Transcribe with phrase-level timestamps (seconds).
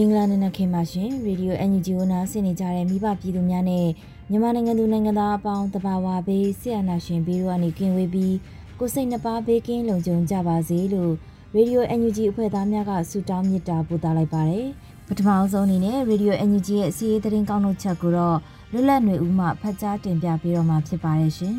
[0.00, 3.86] မင်္ဂလာနံနက်ခင်းပါရှင်ရေဒီယို NUG ကိုနားဆင်နေကြတဲ့မိဘပြည်သူများနဲ့
[4.30, 8.34] မြန်မာနိုင်ငံသူနိုင်ငံသားအပေါင်းတဘာဝဘေးဆရာနာရှင်ဘေးတို့ကနေကင်းဝေးပြီး
[8.78, 11.12] ကိုစိတ်နှပါဘေးကင်းလုံခြုံကြပါစေလို့
[11.54, 14.66] ရေဒီယို NUG အဖွဲ့သားများကဆုတောင်းမေတ္တာပို့သလိုက်ပါတယ်
[15.08, 18.38] ပထမအဆုံးအနေနဲ့ရေဒီယို NUG ရဲ့စီးရေးသတင်းကောင်းတို့ချက်ကိုတော့
[18.72, 21.56] လွတ်လပ်နေဦးမှဖတ်ကြားတင်ပြပေးတော့မှာဖြစ်ပါတယ်ရှင်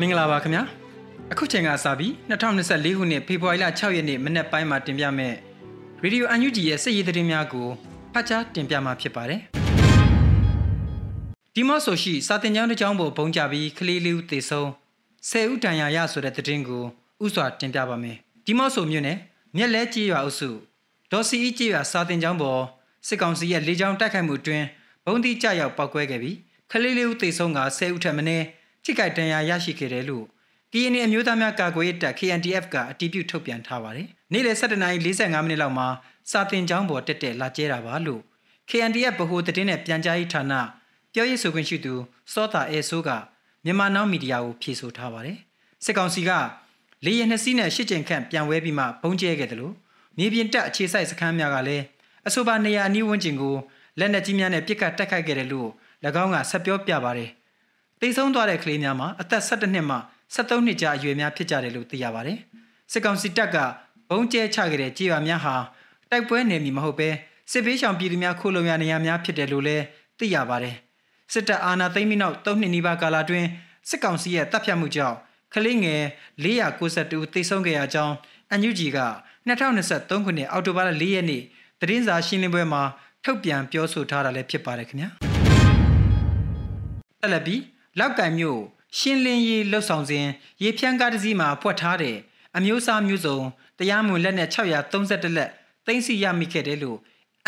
[0.00, 0.85] မင်္ဂလာပါခင်ဗျာ
[1.32, 5.34] အခုချိန်ကစပြီး2024ခုနှစ်ဖေဖော်ဝါရီလ6ရက်နေ့မနက်ပိုင်းမှာတင်ပြမဲ့
[6.02, 7.68] ရေဒီယိုအန်ယူဂျီရဲ့စစ်ရေးသတင်းများကို
[8.12, 9.40] ဖတ်ကြားတင်ပြမှာဖြစ်ပါတယ်။
[11.54, 14.70] ဒီမော့ဆိုရှိစာတင်ကျောင်းတစ်ကျောင်းပေါ်ဘုံကြပြီးကလေးလေးဦးသေဆုံး
[15.28, 16.84] ဆယ်ဦးတန်ရာရဆိုတဲ့သတင်းကို
[17.24, 18.16] ဥစွာတင်ပြပါမယ်။
[18.46, 19.18] ဒီမော့ဆိုမြို့နယ်
[19.56, 20.48] မြက်လဲကြီးရွာအုပ်စု
[21.12, 22.62] ဒေါ်စီအီကြီးရွာစာတင်ကျောင်းပေါ်
[23.06, 24.64] စစ်ကောင်စီရဲ့လေကြောင်းတိုက်ခိုက်မှုတွင်
[25.04, 26.36] ဘုံတိကြရောက်ပောက်ကွဲခဲ့ပြီး
[26.70, 28.46] ကလေးလေးဦးသေဆုံးကဆယ်ဦးထက်မနည်း
[28.84, 30.26] ထိခိုက်ဒဏ်ရာရရှိခဲ့တယ်လို့
[30.72, 35.88] KNY အမျိုးသားများကာကွယ်ရေးတပ် KNTF ကအတည်ပြုထုတ်ပြန်ထားပါတယ်။နေ့လယ်7:45မိနစ်လောက်မှာ
[36.30, 38.22] စာတင်ကျောင်းပေါ်တက်တက်လာကျဲတာပါလို့
[38.68, 40.52] KNTF ဗဟိုသတင်းနဲ့ပြန်ကြားရေးဌာန
[41.12, 41.94] ပြောရေးဆိုခွင့်ရှိသူ
[42.32, 43.10] စောတာအဲဆိုးက
[43.64, 45.38] မြန်မာနောင်မီဒီယာကိုဖြေဆိုထားပါတယ်။
[45.84, 46.30] စစ်ကောင်စီက
[47.04, 49.74] လေယာဉ်နှစ်စီးနဲ့ရှစ်ကြိမ်ခန့်ပြန်ဝဲပြီးမှဘုံကျဲခဲ့တယ်လို့
[50.18, 51.84] မြေပြင်တပ်အခြေစိုက်စခန်းများကလည်း
[52.26, 53.56] အဆိုပါနေရာအနီးဝန်းကျင်ကို
[53.98, 55.70] လက်နက်ကြီးများနဲ့ပစ်ခတ်တိုက်ခိုက်ခဲ့တယ်လို့၎
[56.22, 57.30] င်းကဆက်ပြောပြပါတယ်။
[58.00, 59.96] တိတ်ဆုံးသွားတဲ့ကလေးများမှာအသက်17နှစ်မှ
[60.34, 62.38] 73နှစ်ကြာအရွယ်များဖြစ်ကြတယ်လို့သိရပါတယ်။
[62.92, 63.56] စစ်ကောင်စီတပ်က
[64.10, 65.54] ဘုံကျဲချခဲ့တဲ့ကြေးရွာများဟာ
[66.10, 67.08] တိုက်ပွဲနယ်မြေမဟုတ်ဘဲ
[67.52, 69.84] စစ်ပေးရှောင်ပြည်သူများခိုးလုံရနေရာများဖြစ်တယ်လို့လည်း
[70.18, 70.76] သိရပါတယ်။
[71.32, 73.48] စစ်တပ်အာဏာသိမ်းပြီးနောက်၃နှစ်နီးပါးကာလအတွင်း
[73.88, 75.16] စစ်ကောင်စီရဲ့တပ်ဖြတ်မှုကြောင့်
[75.54, 76.02] ကလေးငယ်
[76.44, 78.14] 492ဦးသေဆုံးခဲ့ရကြောင်း
[78.50, 78.98] အန်ယူဂျီက
[79.48, 81.42] 2023ခုနှစ်အောက်တိုဘာလ4ရက်နေ့
[81.80, 82.82] သတင်းစာရှင်းလင်းပွဲမှာ
[83.24, 85.08] ထုတ်ပြန်ပြောဆိုထားတာလည်းဖြစ်ပါတယ်ခင်ဗျာ။
[87.20, 87.62] တက်လက်ပြီး
[87.98, 88.60] လောက်ကံမျိုး
[88.98, 90.26] ရှင်းလင်းရေးလှုပ်ဆောင်စဉ်
[90.62, 92.16] ရေဖြန်းကားတစ်စီးမှာဖွက်ထားတဲ့
[92.56, 93.38] အမျိုးအစားမျိုးစုံ
[93.78, 95.50] တရားမဝင်လက်နဲ့632လက်
[95.86, 96.98] သိမ်းဆီးရမိခဲ့တယ်လို့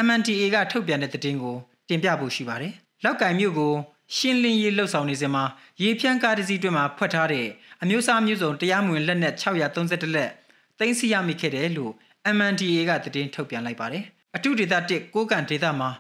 [0.07, 1.57] MNTA ကထုတ်ပြန်တဲ့သတင်းကို
[1.89, 2.73] တင်ပြဖို့ရှိပါတယ်။
[3.05, 3.73] လောက်ကင်မြို့ကို
[4.17, 5.45] ရှင်းလင်းရေးလှုပ်ဆောင်နေစဉ်မှာ
[5.83, 7.47] ရေဖြန်းကားတစ်စီးတွင်မှာဖွက်ထားတဲ့
[7.83, 10.31] အမျိုးအစားမျိုးစုံတရားမဝင်လက်နဲ့632လက်
[10.79, 11.93] သိမ်းဆီးရမိခဲ့တယ်လို့
[12.37, 14.05] MNTA ကသတင်းထုတ်ပြန်လိုက်ပါတယ်။
[14.37, 15.91] အထူးဒေသ1ကိုကန်ဒေသမှာ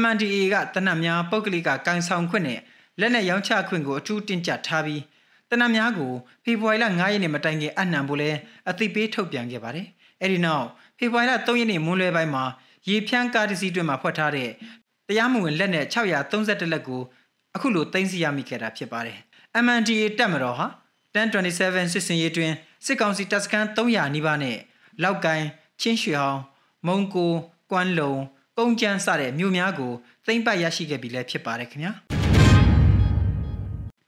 [0.00, 2.60] MNTA ကတနက်များပုတ်ကလေးကကန်ဆောင်ခွင့်နဲ့
[3.00, 5.02] လက်နက်ရောင်းချခွင့်ကိုအထူးတင်းကျပ်ထားပြီး
[5.50, 6.12] တနက်များကို
[6.44, 8.30] ဖေဖော်ဝါရီလ9ရက်နေ့မတိုင်ခင်အနှံဖို့လဲ
[8.70, 9.86] အသိပေးထုတ်ပြန်ခဲ့ပါတယ်။
[10.22, 10.66] အဲဒီနောက်
[10.98, 12.44] ဖေဖော်ဝါရီလ3ရက်နေ့မွန်းလွဲပိုင်းမှာ
[12.88, 14.50] ရေဖြန်းကားတစ်စီးတွင်မှဖွက်ထားတဲ့
[15.08, 17.02] တရားမဝင်လက်နက်632လက်ကို
[17.54, 19.18] အခုလိုသိမ်းဆည်းရမိခဲ့တာဖြစ်ပါတယ်။
[19.64, 20.66] MNDA တပ်မတော်ဟာ
[21.14, 22.52] 1027စစ်စင်ရေးတွင်
[22.84, 24.58] စစ်ကောင်စီတပ်စခန်း300နီးပါးနဲ့
[25.02, 25.46] လောက်ကိုင်း
[25.80, 26.40] ချင်းရွှေဟောင်း
[26.86, 27.32] မုံကို
[27.70, 28.14] ကွမ်းလုံ
[28.58, 29.92] ကုန်းကျန်းစတဲ့မြို့များကို
[30.26, 31.94] သိမ်းပိုက်ရရှိခဲ့ပြီလည်းဖြစ်ပါတယ်ခင်ဗျာ။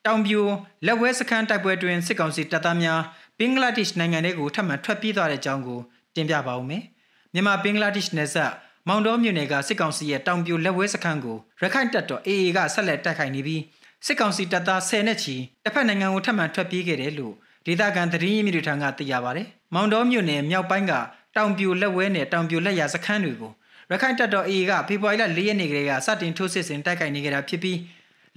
[0.06, 0.44] တောင်ပြို
[0.86, 3.00] လက်ဝဲစခန်းတိုက်ပွဲတွင်စစ်ကောင်စီတပ်သားများ
[3.38, 5.80] ဘင်္ဂလားဒေ့ရှ်နိုင်ငံထဲကိုထပ်မံထွက်ပြေးသွားတဲ့အကြောင်းကို
[6.14, 6.82] တင်ပြပါဦးမယ်။
[7.34, 8.52] မြန်မာဘင်္ဂလားဒေ့ရှ်နယ်စပ်
[8.88, 13.62] မောင်တော်မြို့နယ်ကစစ်ကောင်စီရဲ့တောင်ပြိုလက်ဝဲစခန်းကိုရခိုင်တပ်တော် AA ကဆက်လက်တိုက်ခိုက်နေပြီး
[14.06, 17.34] စစ်ကောင်စီတပ်သား10နဲ့ချီတစ်ဖက်နိုင်ငံကိုထပ်မံထွက်ပြေးခဲ့တယ်လို့
[17.66, 19.42] ဒေသခံသတင်းရင်းမြစ်တွေထံကသိရပါဗျ။
[19.74, 20.92] မောင်တော်မြို့နယ်မြောက်ပိုင်းက
[21.36, 23.52] တောင်ပြိုလက်ဝဲနဲ့တောင်ပြိုလက်ရစခန်းတွေကို
[23.90, 27.78] ရခိုင်တပ်တော် AA ကဖေဖော်ဝါရီလ4ရက်နေ့ကလေးကစတင်ထိုးစစ်ဆင်တိုက်ခိုက်နေကြတာဖြစ်ပြီး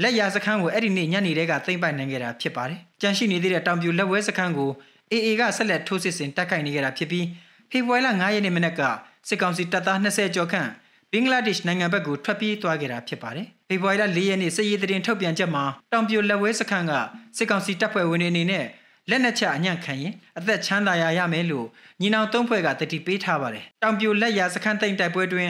[0.01, 4.71] လက်ရာစခန်းကိုအဲ့ဒီနေ့ညနေတည်းကသိမ်းပိုက်နိုင်ခဲ့တာဖြစ်ပါတယ်။ကြန့်ရှိနေသေးတဲ့တောင်ပြူလက်ဝဲစခန်းကို
[5.11, 7.25] အေအေကဆက်လက်ထိုးစစ်ဆင်တိုက်ခိုက်နေခဲ့တာဖြစ်ပြီး
[7.71, 8.81] ဖေဖော်ဝါရီလ9ရက်နေ့မနက်က
[9.27, 10.69] စစ်ကောင်စီတပ်သား20ကျော်ခန့်
[11.11, 16.94] ဘင်္ဂလားဒေ့ရှ်နိုင်ငံဘက်ကိုထွက်ပြေးသွားခဲ့တာဖြစ်ပါတယ်။ဖေဖော်ဝါရီလ4ရက်နေ့စစ်ရေးသတင်းထုတ်ပြန်ချက်မှာတောင်ပြိုလက်ဝဲစခန်းက
[17.38, 18.65] စစ်ကောင်စီတပ်ဖွဲ့ဝင်တွေအနေနဲ့
[19.09, 21.67] လက်နက်ချအညံ့ခံရင်အသက်ချမ်းသာရရမယ်လို့
[22.01, 25.49] ညီနောင်သုံးဖွဲ့ကတတိပေးထားပါတယ်။တောင်ပြိုလက်ရစခန်းသိမ်းတိုက်ပွဲတွင်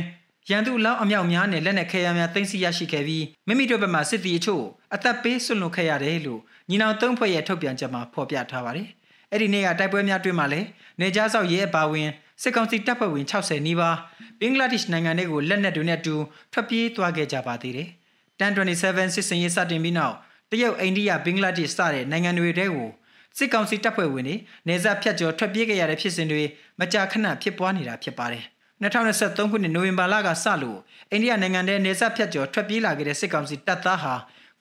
[0.51, 4.63] ရန်သူအလောင်းအမြောက်များနဲ့လက်နက်ခဲယမ်းများတင်စီရရှိခဲ့ပြီးမိမိတို့ဘက်မှစစ်တီအချို့
[4.95, 8.87] အသက်ပေးဆွလွန်ခဲ့ရတယ်လို့ညီနောင်သုံးဖွဲ့ရဲ့ထုတ်ပြန်ချက်မှာဖော်ပြထားပါတယ်။
[9.31, 10.67] အဲ့ဒီနေ့ကတိုက်ပွဲများတွင်မှလည်း
[10.99, 12.09] နေကြားဆောက်ရဲအပါဝင်
[12.41, 13.97] စစ်ကောင်စီတပ်ဖွဲ့ဝင်60နီးပါး
[14.39, 16.15] ဘင်္ဂလားဒေ့ရှ်နိုင်ငံတွေကိုလက်နက်တွေနဲ့တူ
[16.53, 17.89] ထွက်ပြေးသွားခဲ့ကြပါသေးတယ်။
[18.39, 20.15] 1027စစ်စင်ရေးစတင်ပြီးနောက်
[20.51, 22.89] တရုတ်အိန္ဒိယဘင်္ဂလားဒေ့ရှ်စတဲ့နိုင်ငံတွေတဲကို
[23.37, 24.35] စစ်ကောင်စီတပ်ဖွဲ့ဝင်တွေ
[24.67, 26.43] နေဆက်ဖြတ်ကျော်ထွက်ပြေးခဲ့ရတဲ့ဖြစ်စဉ်တွေ
[26.79, 28.45] မကြာခဏဖြစ်ပွားနေတာဖြစ်ပါတယ်။
[28.81, 30.79] 2023ခုနှစ်နိုဝင်ဘာလကစလို့
[31.11, 34.13] အိန္ဒိယနိုင်ငံထဲနေဆက်ဖြတ်ကျော်ထွက်ပြေးလာခဲ့တဲ့စစ်ကောင်စီတပ်သားဟာ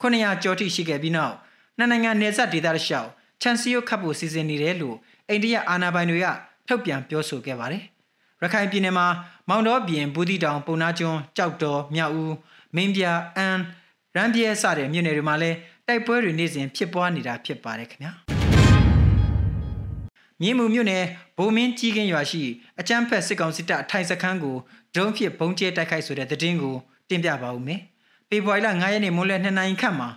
[0.02, 1.34] 900ကျော်ထိရှိခဲ့ပြီးနောက်
[1.78, 3.10] နှစ်နိုင်ငံနေဆက်ဒေသတလျှောက်
[3.42, 4.96] ချန်စီယိုခတ်ဖို့စီစဉ်နေတယ်လို့
[5.28, 6.26] အိန္ဒိယအာဏာပိုင်တွေက
[6.68, 7.82] ထုတ်ပြန်ပြောဆိုခဲ့ပါတယ်။
[8.42, 9.06] ရခိုင်ပြည်နယ်မှာ
[9.48, 12.34] မောင်တော်ပြင်ဘူးတီတောင်ပုံနာကျွန်းကြောက်တော်မြောက်ဦး
[12.76, 13.02] မင်းပြ
[13.36, 13.58] အန်
[14.16, 18.12] ရန်ပြဲစတဲ့မြို့နယ်တွေမှာလည်းတိုက်ပွဲတွေနေ့စဉ်ဖြစ်ပွားနေတာဖြစ်ပါတယ်ခင်ဗျာ။
[20.40, 21.04] မြင်းမူမြို့နယ်
[21.36, 22.42] ဗိုလ်မင်းကြီးကင်းရွာရှိ
[22.80, 24.56] အကျန်းဖက်စစ်ကောင်စစ်တပ်အထိုင်စခန်းကို
[24.94, 26.76] ဒရုန်းဖြင့်ပုံကျဲတိုက်ခိုက်ဆိုတဲ့သတင်းကို
[27.08, 27.80] တင်ပြပါဦးမယ်။
[28.28, 30.08] ဖေဖော်ဝါရီလ9ရက်နေ့မိုးလယ်2နာရီခန့်မှာ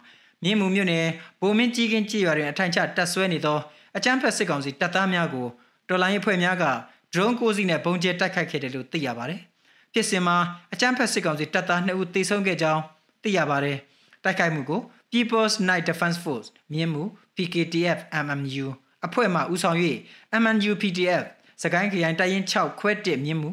[0.43, 1.05] မြင်းမူမြို့နယ်
[1.41, 3.59] ဗိုလ်မင်းကြီးကင်းကြေးရွာတွင်အထိုင်ချတပ်ဆွဲနေသော
[3.97, 5.47] အကျန်းဖက်စစ်ကောင်စီတပ်သားများကို
[5.89, 6.65] တော်လိုင်းအဖွဲ့များက
[7.13, 9.41] ဒရုန်းကိုစီးနဲ့ပုံကျဲတိုက်ခိုက်ခဲ့တယ်လို့သိရပါတယ်။
[9.93, 10.37] ဖြစ်စဉ်မှာ
[10.73, 12.81] အကျန်းဖက်စစ်ကောင်စီတပ်သား2ဦးသေဆုံးခဲ့ကြောင်း
[13.23, 13.77] သိရပါတယ်။
[14.23, 14.81] တိုက်ခိုက်မှုကို
[15.11, 17.03] People's Night Defense Force မြင်းမူ
[17.35, 18.67] PKTF MMU
[19.05, 19.77] အဖွဲ့မှဦးဆောင်၍
[20.41, 21.23] MNU PDF
[21.63, 23.51] စကိုင်းခရိုင်တိုင်းရင်6ခွဲ1မြင့်မှု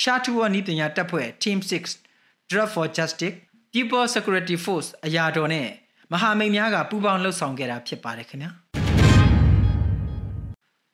[0.00, 1.58] ရှာထူဝနီးပညာတပ်ဖွဲ့ Team
[2.04, 3.36] 6 Drug for Justice
[3.72, 5.68] People Security Force အရာတော်နဲ့
[6.12, 8.50] မဟာမိတ်များကပူးပေါင်းလှုပ်ဆောင်ခဲ့တာဖြစ်ပါတယ်ခင်ဗျာ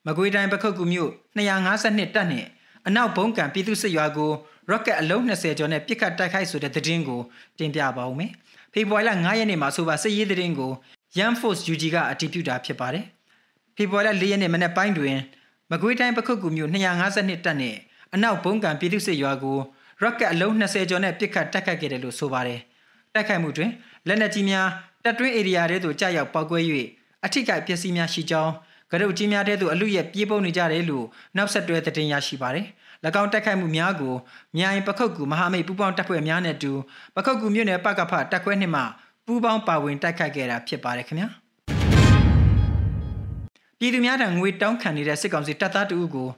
[0.07, 2.47] မကွေးတိုင်းပခုတ်ကူမြို့252တပ်နဲ့
[2.87, 4.31] အနောက်ဘုံကံပြည်သူစစ်ရွာကို
[4.71, 7.21] rocket အလုံး20ကျော်နဲ့ပစ်ခတ်တိုက်ခိုက်ဆိုတဲ့သတင်းကို
[7.59, 8.33] တင်ပြပါဦးမယ်
[8.73, 10.73] ဖေဖော်ဝါရီလ9ရက်နေ့မှာဆိုပါစစ်ရေးသတင်းကို
[11.19, 13.05] Yan Force UG ကအတည်ပြုတာဖြစ်ပါတယ်
[13.77, 15.17] ဖေဖော်ဝါရီလ၄ရက်နေ့မနက်ပိုင်းတွင်
[15.71, 17.77] မကွေးတိုင်းပခုတ်ကူမြို့252တပ်နဲ့
[18.15, 19.59] အနောက်ဘုံကံပြည်သူ့စစ်ရွာကို
[20.03, 22.61] rocket အလုံး20ကျော်နဲ့ပစ်ခတ်တိုက်ခတ်ခဲ့တယ်လို့ဆိုပါတယ်။
[23.15, 23.71] တိုက်ခိုက်မှုတွင်
[24.07, 24.69] လက်နက်ကြီးများ
[25.05, 26.59] တပ်တွင်း area ထဲသို့ကြားရောက်ပောက်ကွဲ၍
[27.25, 28.53] အထိကိပျက်စီးများရှိကြောင်း
[28.93, 31.07] ကရုတ်ကြီးများထဲသို့အလူရဲ့ပြေးပုန်းနေကြတယ်လို့
[31.37, 32.67] နောက်ဆက်တွဲသတင်းရရှိပါတယ်။၎
[33.23, 34.15] င်းတိုက်ခိုက်မှုများကို
[34.57, 36.73] မြိုင်ပခုတ်ကူမဟာမိတ်ပူးပေါင်းတပ်ဖွဲ့များနဲ့တူ
[37.17, 38.83] ပခုတ်ကူမြို့နယ်ပကဖတပ်ခွဲနှစ်မှ
[39.27, 41.29] ပူးပေါင်းပါဝင်တိုက်ခိုက်ခဲ့တာဖြစ်ပါတယ်ခင်ဗျာ။
[43.81, 46.29] ပြည်သူများထံငွေတောင်းခံနေတဲ့စစ်ကောင်စီတပ်သားတအုပ်ကို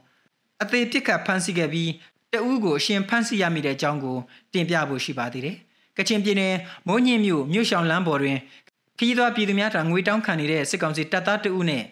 [0.63, 1.91] အသေးပစ်ခတ်ဖမ်းဆီးခဲ့ပြီး
[2.33, 4.17] တအုပ်ကိုအရှင်ဖမ်းဆီးရမိတဲ့အကြောင်းကို
[4.53, 5.57] တင်ပြဖို့ရှိပါသေးတယ်။
[5.97, 6.55] ကချင်ပြည်နယ်
[6.87, 8.37] မိုးညင်းမြို့မြို့ရှောင်းလမ်းပေါ်တွင်
[8.97, 11.83] ခရီးသွားပြည်သူများထံငွေတောင်းခံနေတဲ့စစ်ကောင်စီတပ်သားတအုပ်နဲ့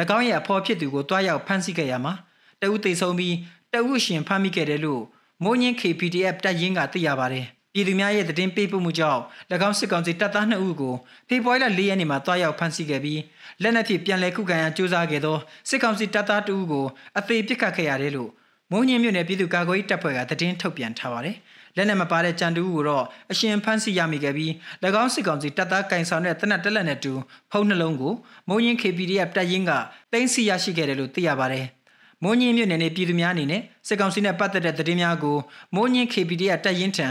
[0.16, 2.14] ၎င်းရဲ့အဖော်ဖြစ်သူကိုတွားရောက်ဖမ်းဆီးခဲ့ရမှာ
[2.60, 3.34] တအုပ်သိဆုံးပြီး
[3.72, 5.02] တအုပ်ရှင်ဖမ်းမိခဲ့တယ်လို့
[5.44, 7.46] မိုးညင်း KPDF တပ်ရင်းကသိရပါတယ်။
[7.78, 9.22] ပြည်သူများရဲ့သတင်းပေးပို့မှုကြောင့်၎
[9.68, 10.94] င်းစစ်ကောင်စီတပ်သား2ဦးကို
[11.28, 13.20] ဖေဖော်ဝါရီလ4ရက်နေ့မှာတွားရောက်ဖမ်းဆီးခဲ့ပြီး
[13.62, 15.38] လက်နက်ဖြင့်ပြန်လည်ခုခံရန်ကြိုးစားခဲ့သော
[15.68, 16.86] စစ်ကောင်စီတပ်သား2ဦးကို
[17.18, 18.30] အသေးပစ်ခတ်ခဲ့ရတယ်လို့
[18.72, 21.36] မုံညင်းမြို့နယ်ပြည်သူ့ကာကွယ်ရေးတပ်ဖွဲ့ကသတင်းထုတ်ပြန်ထားပါတယ်။
[21.76, 24.52] လက်နက်မပါတဲ့ကြံတူကိုတော့အရှင်ဖမ်းဆီးရမိခဲ့ပြီး၎
[25.02, 27.12] င်းစစ်ကောင်စီတပ်သားကင်ဆောင်တဲ့တနက်တက်လက်နဲ့တူ
[27.50, 28.14] ဖုံးနှလုံးကို
[28.48, 29.72] မုံညင်း KPDF တပ်ရင်းက
[30.12, 31.66] တင်းစီရရှိခဲ့တယ်လို့သိရပါတယ်။
[32.24, 35.36] မုံညင်းမြို့နယ်နေပြည်သူများအနေနဲ့စစ်ကောင်စီနဲ့ပတ်သက်တဲ့သတင်းများကို
[35.74, 37.08] မုံညင်း KPDF တပ်ရင်းထံ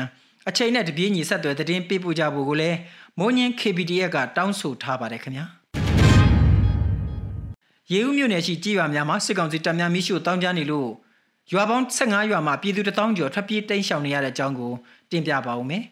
[0.49, 2.77] အချိန်နဲ့တပြေးညီဆက်သွယ်သတင်းပေးပို့ကြဖို့ကိုလည်း
[3.19, 5.45] မိုးညင်း KPDF ကတောင်းဆိုထားပါတယ်ခင်ဗျာ
[7.91, 10.89] ရေဦးမြို့နယ်ရှိကြေးရွာများမှာစစ်ကောင်စီတပ်များမိရှို့တောင်းကြနေလို့
[11.51, 14.73] ရွာပေါင်း15ရွာမှာပြည်သူ1000ကျော်ထွက်ပြေးတိမ်းရှောင်နေရတဲ့အကြောင်းကို
[15.11, 15.83] တင်ပြပါဦးမယ်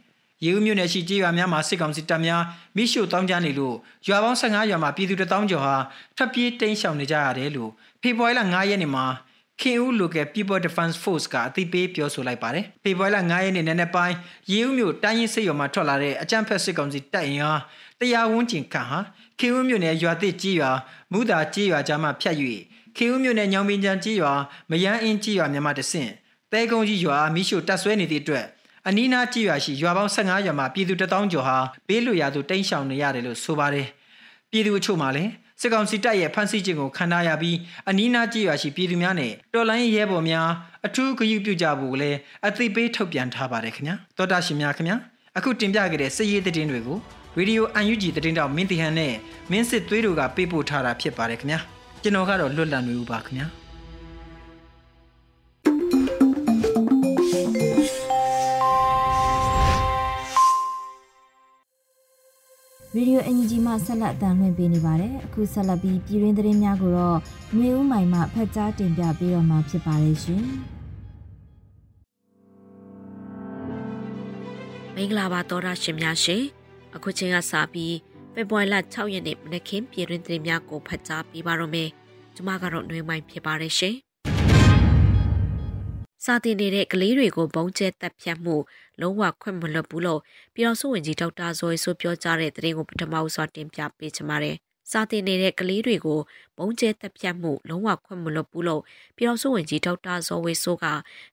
[0.43, 2.41] ရေဦးမြို့နယ်ရှိကြေးရွာများမှာစစ်ကောင်စီတပ်များ
[2.75, 3.75] မိရှို့တောင်းကြနေလို့
[4.07, 5.75] ရွာပေါင်း15ရွာမှာပြည်သူ1000ကျော်ဟာ
[6.17, 9.05] ထွက်ပြေးတိမ်းရှောင်နေကြရတယ်လို့ဖေဖော်ဝါရီလ9ရက်နေ့မှာ
[9.61, 14.15] ခင်ဦး Local People Defense Force ကအသိပေးပြောဆိုလိုက်ပါတယ်။ဖေဖော်ဝါရီလ9ရက်နေ့နေ့နက်ပိုင်း
[14.51, 17.61] ရေဦးမြို့တိုင်းရင်းစစ်ရုံမှာထွက်လာတဲ့အကြမ်းဖက်စစ်ကောင်စီတပ်အင်အား
[17.99, 18.99] တရားဝန်းကျင်ခန့်ဟာ
[19.39, 20.71] ခင်ဦးမြို့နယ်ရွာသစ်ကြီးရွာ
[21.11, 22.35] မူတာကြီးရွာကြားမှာဖြတ်၍
[22.97, 24.33] ခင်ဦးမြို့နယ်ညောင်ပင်ချံကြီးရွာ
[24.69, 26.11] မယန်းအင်းကြီးရွာမြန်မာတဆင့်
[26.51, 28.45] တဲကုန်းကြီးရွာမိရှုတပ်ဆွဲနေသည့်အတွက်
[28.87, 31.57] အနီးနားကြီးရွာရှိရွာပေါင်း15ရွာမှာပြည်သူ1000ကျော်ဟာ
[31.87, 33.87] ဘေးလွတ်ရာသို့တိမ်းရှောင်နေရတယ်လို့ဆိုပါတယ်။
[34.51, 35.31] ပြည်သူအချို့မှလည်း
[35.61, 37.57] စစ်ကောင်စီတပ်ရဲ့ဖမ်းဆီးခြင်းကိုခံထားရပြီး
[37.89, 40.49] အနီးနားကြေးရွာရှိပြည်သူများနဲ့တော်လိုင်းရဲဘော်များ
[40.85, 44.97] အထူးဂရုပြုကြဖို့လည်းအသိပေးထုတ်ပြန်ထားပါတယ်ခင်ဗျာတောတာရှင်များခင်ဗျာ
[45.37, 46.97] အခုတင်ပြခဲ့တဲ့စစ်ရေးသတင်းတွေကို
[47.37, 49.13] ရေဒီယို UNG သတင်းတောက်မင်းတီဟန်နဲ့
[49.51, 51.59] မင်းစစ်သွေးတို့ကပေးပို့ထားတာဖြစ်ပါတယ်ခင်ဗျာ
[52.03, 53.47] ကျွန်တော်ကတော့လွတ်လပ်နေဦးပါခင်ဗျာ
[62.97, 67.19] ရေဒီယိုအန်ဂျီမှဆက်လက်အသံလွှင့်ပေးနေပါတယ်အခုဆက်လက်ပြီးပြည်ရင်းသတင်းများကိုတော့
[67.57, 70.43] မျိုးဦးမိုင်မှဖတ်ကြားတင်ပြပေးတော့မှာဖြစ်ပါတယ်ရှင်
[74.95, 76.43] မင်္ဂလာပါသောရရှင်များရှင်
[76.95, 77.95] အခုချိန်ကစပြီး
[78.33, 81.89] ဖေဖော်ဝါရီလ6ရက်နေ့မနက်ခင်းပြည်ရင်းသတင်းများကိုဖတ်ကြားပေးပါရမယ်
[82.35, 83.95] ကျွန်မကတော့နှွေးမိုင်းဖြစ်ပါတယ်ရှင်
[86.27, 88.55] စာတင်နေတဲ့ကလေးတွေကိုဘုံကျဲတက်ဖြတ်မှု
[89.01, 90.21] လုံးဝခွင့်မလွတ်ဘူးလို့
[90.53, 94.55] ပြည်တော်စုဝင်ကြီးဒေါက်တာဇော်ရီဆိုပြောကြားတဲ့သတင်းကိုပထမဦးစွာတင်ပြပေးချင်ပါတယ်။
[94.91, 96.19] စာတင်နေတဲ့ကလေးတွေကို
[96.57, 98.81] ဘုံကျဲတက်ဖြတ်မှုလုံးဝခွင့်မလွတ်ဘူးလို့
[99.15, 100.85] ပြည်တော်စုဝင်ကြီးဒေါက်တာဇော်ဝေဆိုးက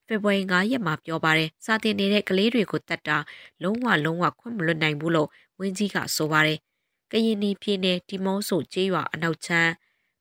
[0.07, 3.19] ဖေဖော်ဝါရီ9ရက်မှာပြောပါတယ်။စာတင်နေတဲ့ကလေးတွေကိုတက်တာ
[3.63, 5.29] လုံးဝလုံးဝခွင့်မလွတ်နိုင်ဘူးလို့
[5.61, 6.59] ဝင်ကြီးကဆိုပါတယ်။
[7.11, 9.71] ကရင်ပြည်နယ်ဒီမော့ဆိုကျေးရွာအနောက်ချမ်း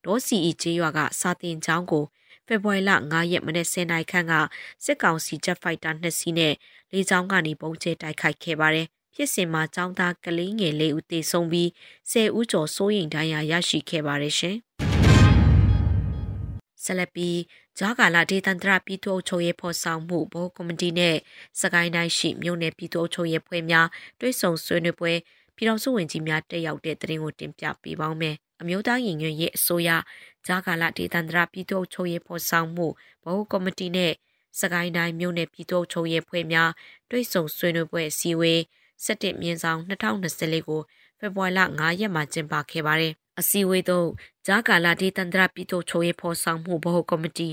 [0.04, 2.04] ဒေါ်စီအီကျေးရွာကစာတင်ကျောင်းကို
[2.46, 4.32] ဖေဖော်ဝါရီလ9ရက်မနေ့10နိုင်ခန့်က
[4.84, 6.54] စစ်ကောင်စီဂျက်ဖိုက်တာ2စီးနဲ့
[6.92, 11.68] လေကြောင်းကနေပုံကျဲတိုက်ခိုက်ခဲ့ပါတယ်။ဖြစ်စဉ်မှာចောင်းသားကလေးငယ်လေးဦးသေဆုံးပြီး
[12.12, 14.56] 10ဦးကျော်စိုးရိမ်ဒဏ်ရာရရှိခဲ့ပါတယ်ရှင်။
[16.84, 17.30] ဆလပီ
[17.78, 21.16] ဂျာကာလာဒေသန္တရပြည်သူ့အုပ်ချုပ်ရေးဖော်ဆောင်မှုဘောကော်မတီနဲ့
[21.60, 23.86] စကိုင်းတိုင်းရှိမြို့နယ်ပြည်သူ့အုပ်ချုပ်ရေးဖွဲ့များ
[24.20, 25.12] တွဲဆုံဆွေးနွေးပွဲ
[25.56, 29.90] ပြည်တော်စုဝင်ကြီးများတက်ရောက်တဲ့တရင်ကိုတင်ပြပေးပါောင်းမယ်။အမျိုးသားရင်ညွှန်ရေးအစိုးရ
[30.46, 32.86] ဂျာကာလာဒေသန္တရပြည်သူ့ချုပ်ရေးဖော်ဆောင်မှု
[33.24, 34.12] ဘဟုကော်မတီနဲ့
[34.60, 36.70] စကိုင်းတိုင်းမြို့နယ်ပြည်သူ့ချုပ်ရေးဖွဲ့များ
[37.10, 38.60] တွိတ်ဆုံဆွေးနွေးပွဲအစည်းအဝေး
[39.06, 40.80] 17မြင်းဆောင်2024ကို
[41.18, 44.08] ဖေဖော်ဝါရီလ9ရက်မှာကျင်းပခဲ့ပါတယ်။အစည်းအဝေးသို့
[44.46, 47.50] ဂျာကာလာဒေသန္တရပြည်သူ့ချုပ်ရေးဖော်ဆောင်မှုဘဟုကော်မတီ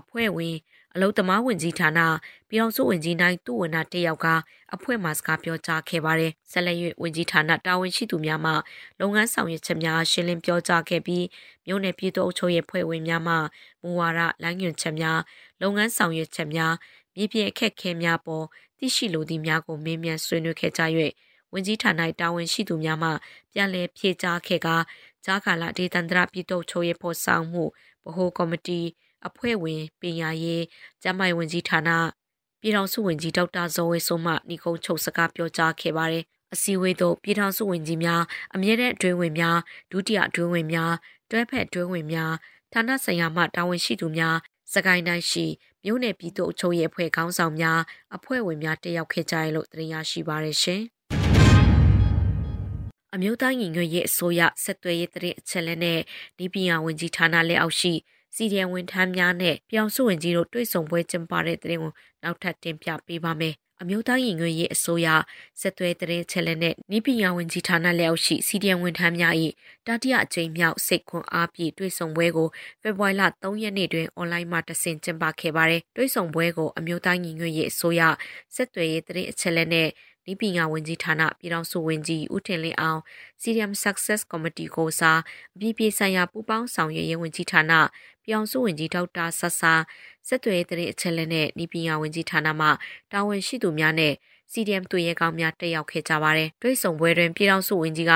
[0.00, 0.56] အဖွဲ့ဝင်
[0.94, 2.00] အလုသမားဝင်ကြီးဌာန
[2.48, 4.26] ပြည်အောင်စုဝင်ကြီးနိုင်သူ့ဝန်ထမ်းတယောက်က
[4.74, 8.52] အဖွဲ့မှစကားပြောကြားခဲ့ပါတယ်။ဆက်လက်၍ဝင်ကြီးဌာနတာဝန်ရှိသူများမှ
[9.00, 11.24] လုပ်ငန်းဆောင်ရွက်ချက်များရှင်းလင်းပြောကြားခဲ့ပြီး
[11.66, 13.34] မြို့နယ်ပြည်သူ့အုပ်ချုပ်ရေးဖွဲ့ဝင်များမှ
[13.82, 15.18] မူဝါဒလမ်းညွှန်ချက်များ
[15.62, 16.74] လုပ်ငန်းဆောင်ရွက်ချက်များ
[17.14, 18.44] မြေပြင်အခက်အခဲများပေါ်
[18.78, 20.82] သိရှိလိုသည့်များကိုမေးမြန်းဆွေးနွေးခဲ့ကြ၍
[21.52, 23.10] ဝင်ကြီးဌာနတာဝန်ရှိသူများမှ
[23.52, 24.76] ပြန်လည်ဖြေကြားခဲ့ကာ
[25.24, 27.64] ဂျာကာလာဒေသန္တရပြည်သူ့ချုပ်ရေးဖော်ဆောင်မှု
[28.06, 28.80] ဗဟိုကော်မတီ
[29.26, 30.64] အဖွဲ့ဝင်ပညာရေး
[31.02, 31.90] ကျန်းမာရေးဝန်ကြီးဌာန
[32.60, 38.22] ပြည်ထောင်စုဝန်ကြီးဒေါက်တာဇော်ဝေဆိုမှညီကုန်းချုပ်စကားပြောကြားခဲ့ပါတယ်။အစည်းအဝေးသို့ပြည်ထောင်စုဝန်ကြီးများ
[38.54, 39.58] အမြဲတမ်းအတွင်းဝင်များ
[39.90, 40.92] ဒုတိယအတွင်းဝင်များ
[41.30, 42.32] တွဲဖက်အတွင်းဝင်များ
[42.72, 44.36] ဌာနဆိုင်ရာမှတာဝန်ရှိသူများ
[44.74, 45.46] စကိုင်းတိုင်းရှိ
[45.84, 47.80] မြို့နယ်ပြည်သူ့အုပ်ချုပ်ရေးအဖွဲ့ခေါင်းဆောင်များ
[48.16, 50.82] အဖွဲ့ဝင်များတက်ရောက်ခဲ့ကြရလို့တင်ရရှိပါရရှင်။
[53.14, 56.00] အမျိုးသားညီညွတ်ရေးအစိုးရဆက်သွယ်ရေးတရင်အချက်လက်နဲ့
[56.38, 57.92] ဒီပညာဝန်ကြီးဌာနလက်အောက်ရှိ
[58.34, 61.92] စီဒီအန်ဝန်ထမ်းများနဲ့ပြောင်စုဝင်ကြီးတို့တွေ့ဆုံပွဲကျင်းပတဲ့တဲ့ရင်ကို
[62.22, 65.08] နောက်ထပ်တင်ပြပေးပါမယ်။အမျိုးသားရင်ငွေရေးအစိုးရ
[65.60, 69.34] ဆက်သွဲတဲ့ချက်လက်နဲ့နိပညာဝန်ကြီးဌာနလက်အောက်ရှိစီဒီအန်ဝန်ထမ်းများ၏
[69.86, 72.48] တတိယအကြိမ်မြောက်စိတ်ခွန်အားပြည့်တွေ့ဆုံပွဲကို
[72.82, 78.02] ဖေဖော်ဝါရီလ3ရက်နေ့တွင်အွန်လိုင်းမှာတဆင့်ကျင်းပခဲ့ပါတယ်။တွေ့ဆုံပွဲကိုအမျိုးသားညီညွတ်ရေးအစိုးရ
[78.54, 79.88] ဆက်သွယ်ရေးတဲ့အချက်လက်နဲ့
[80.32, 83.00] ဤပညာဝန်ကြီးဌာနပြည်ထောင်စုဝန်ကြီးဦးထင်လင်းအောင်
[83.40, 85.20] CDM Success Committee ကိုစား
[85.54, 87.72] အပြည်ပြည်ဆိုင်ရာပူးပေါင်းဆောင်ရွက်ရေးဝန်ကြီးဌာန
[88.28, 89.72] ပြည်အောင်စုဝန်ကြီးဒေါက်တာဆဆာ
[90.28, 92.68] ဆက်သွယ်တဲ့အချက်လက်နဲ့ဤပညာဝန်ကြီးဌာနမှ
[93.12, 94.14] တာဝန်ရှိသူများနဲ့
[94.52, 98.12] CDM တွေ့ရကောင်းများတက်ရောက်ခဲ့ကြပါတယ်။တွိဆုံပွဲတွင်ပြည်ထောင်စုဝန်ကြီးက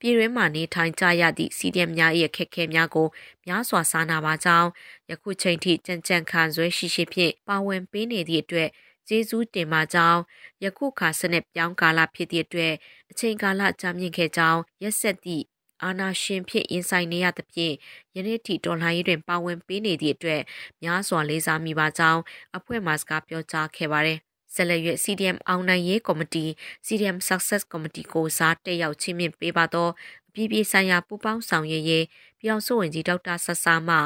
[0.00, 3.08] ပြည်တွင်းမှာနေထိုင်ကြရသည့် CDM များ၏အခက်အခဲများကို
[3.46, 4.68] များစွာစားနာပါကြောင်း
[5.10, 8.68] ယခုချိန်ထိကြံကြံခံဆွဲရှိရှိဖြင့်ပါဝင်ပေးနေသည့်အတွက်
[9.08, 10.20] ကျေးဇူးတင်ပါကြောင်း
[10.64, 12.74] ယခုခါစနစ်ပြောင်းကာလဖြစ်သည့်အတွက်
[13.10, 15.44] အချိန်ကာလကြာမြင့်ခဲ့ကြောင်းရက်ဆက်သည့်
[15.84, 17.74] အာနာရှင်ဖြစ်ရင်ဆိုင်နေရသဖြင့်
[18.16, 20.42] ယနေ့ထိတော်လှန်ရေးတွင်ပါဝင်ပေးနေသည့်အတွက်
[20.82, 22.20] များစွာလေးစားမိပါကြောင်း
[22.56, 24.18] အဖွဲ့မှစကားပြောကြားခဲ့ပါတယ်
[24.54, 26.44] ဆက်လက်၍ CDM အောင်နိုင်ရေးကော်မတီ
[26.86, 29.92] CDM Success Committee ကိုစားတက်ရောက်ချင်းမြင့်ပေးပါတော့
[30.28, 32.04] အပြည်ပြည်ဆိုင်ရာပူးပေါင်းဆောင်ရွက်ရေး
[32.38, 33.96] ပြည်အောင်စုဝင်ကြီးဒေါက်တာဆဆာမှ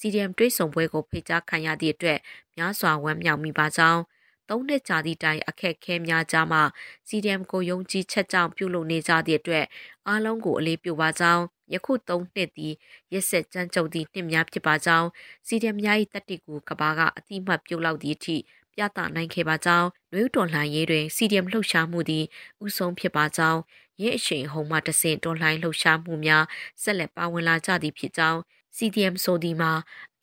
[0.00, 2.18] CDM တွဲဆောင်ပွဲကိုဖိတ်ကြားခံရသည့်အတွက်
[2.56, 4.00] များစွာဝမ်းမြောက်မိပါကြောင်း
[4.48, 6.60] သုံးနှစ်ကြာသည့်တိုင်အခက်ခဲများကြားမှ
[7.08, 9.64] CDM ကိုယုံကြည်ချက်ကြောင့်ပြုလုပ်နေကြသည့်အတွက်
[10.10, 12.74] အားလုံးကိုအလေးပြုပါကြောင်းယခုသုံးနှစ်သည်
[13.12, 15.08] ရက်ဆက်ကြမ်းကြုတ်သည့်နှစ်များဖြစ်ပါကြောင်း
[15.46, 18.36] CDM များ၏တက်တိကိုကဘာကအတိမတ်ပြုတ်လောက်သည့်အထိ
[18.74, 22.24] ပြသနိုင်ခဲ့ပါကြောင်းနှွေးတော်လှန်ရေးတွင် CDM လှုပ်ရှားမှုသည်
[22.64, 23.60] ဥဆုံးဖြစ်ပါကြောင်း
[24.02, 26.44] ရဲအရှိန်ဟုံမှတဆင့်တော်လှန်လှုပ်ရှားမှုများ
[26.82, 28.38] ဆက်လက်ပါဝင်လာကြသည်ဖြစ်ကြောင်း
[28.76, 29.72] CDM ဆိုဒီမှာ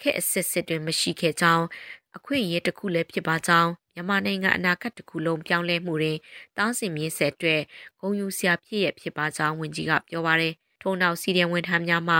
[0.01, 1.65] ခက်အစစ်စစ်တွင်မရှိခဲ့ကြောင်း
[2.17, 6.18] အခွင့်အရေးတစ်ခုလည်းဖြစ်ပါကြောင်း မြန်မာနိုင်ငံအနာဂတ်တစ်ခုလုံးပြောင်းလဲမှုတွင်
[6.58, 7.62] တားဆီးမြင့်ဆက်အတွက်
[8.00, 12.16] ဂုံယူစရာဖြစ်ရဖြစ်ပါကြောင်းဝန်ကြီးကပြောပါရယ်ထို့နောက်စီဒီယံဝန်ထမ်းများမှ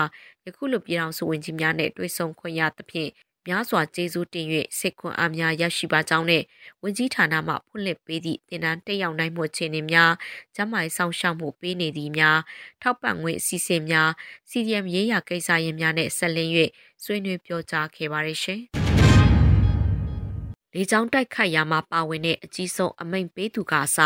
[0.46, 3.12] ယခုလိုပြည်အောင်စုဝန်ကြီးများနဲ့တွေ့ဆုံခွင့်ရသဖြင့်
[3.48, 4.48] များစွာကျေးဇူးတင်၍
[4.79, 6.43] စိတ်ခွန်အားများရရှိပါကြောင်းနဲ့
[6.84, 10.12] ဝန်ကြီးဌာနမှဖွင့်လှစ်ပေးသည့်တင်ဒန်းတက်ရောက်နိုင်မှုအခြေအနေများ
[10.55, 12.38] ကျန်းမာရေးဆောင်ရှောက်မှုပေးနေသည်များ
[12.81, 14.10] ထောက်ပံ့ငွေအစီအစဉ်များ
[14.50, 16.51] CDM ရေးရာကိစ္စရပ်များနဲ့ဆက်လင်း၍
[17.03, 18.63] ဆွေးနွေးပြောကြားခဲ့ပါရရှင်။
[20.75, 23.97] လေကြောင်းတိုက်ခိုက်ရာမှာပါဝင်တဲ့အကြီးဆုံးအမိန်ပေးသူကအစ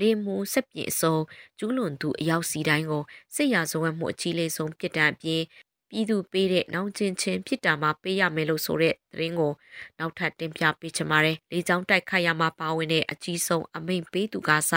[0.00, 1.16] လေမူဆက်ပြင်းအစုံ
[1.58, 3.02] ကျူးလွန်သူအယောက်စီတိုင်းကို
[3.34, 5.42] စစ်ရာဇဝတ်မှုအကြီးလေးဆုံးပြစ်ဒဏ်အပြင်
[5.90, 9.52] ပြည်သူပေးတဲ့နောင်ကျင်ချင်းဖြစ်တာမှပေးရမယ်လို့ဆိုတဲ့သတင်းကို
[9.98, 14.72] နောက်ထပ်တင်ပြပေးချင်ပါတယ်။လေကြောင်းတိုက်ခိုက်ရမှာပါဝင်တဲ့အကြီးဆုံးအမိန်ပေးသူကစ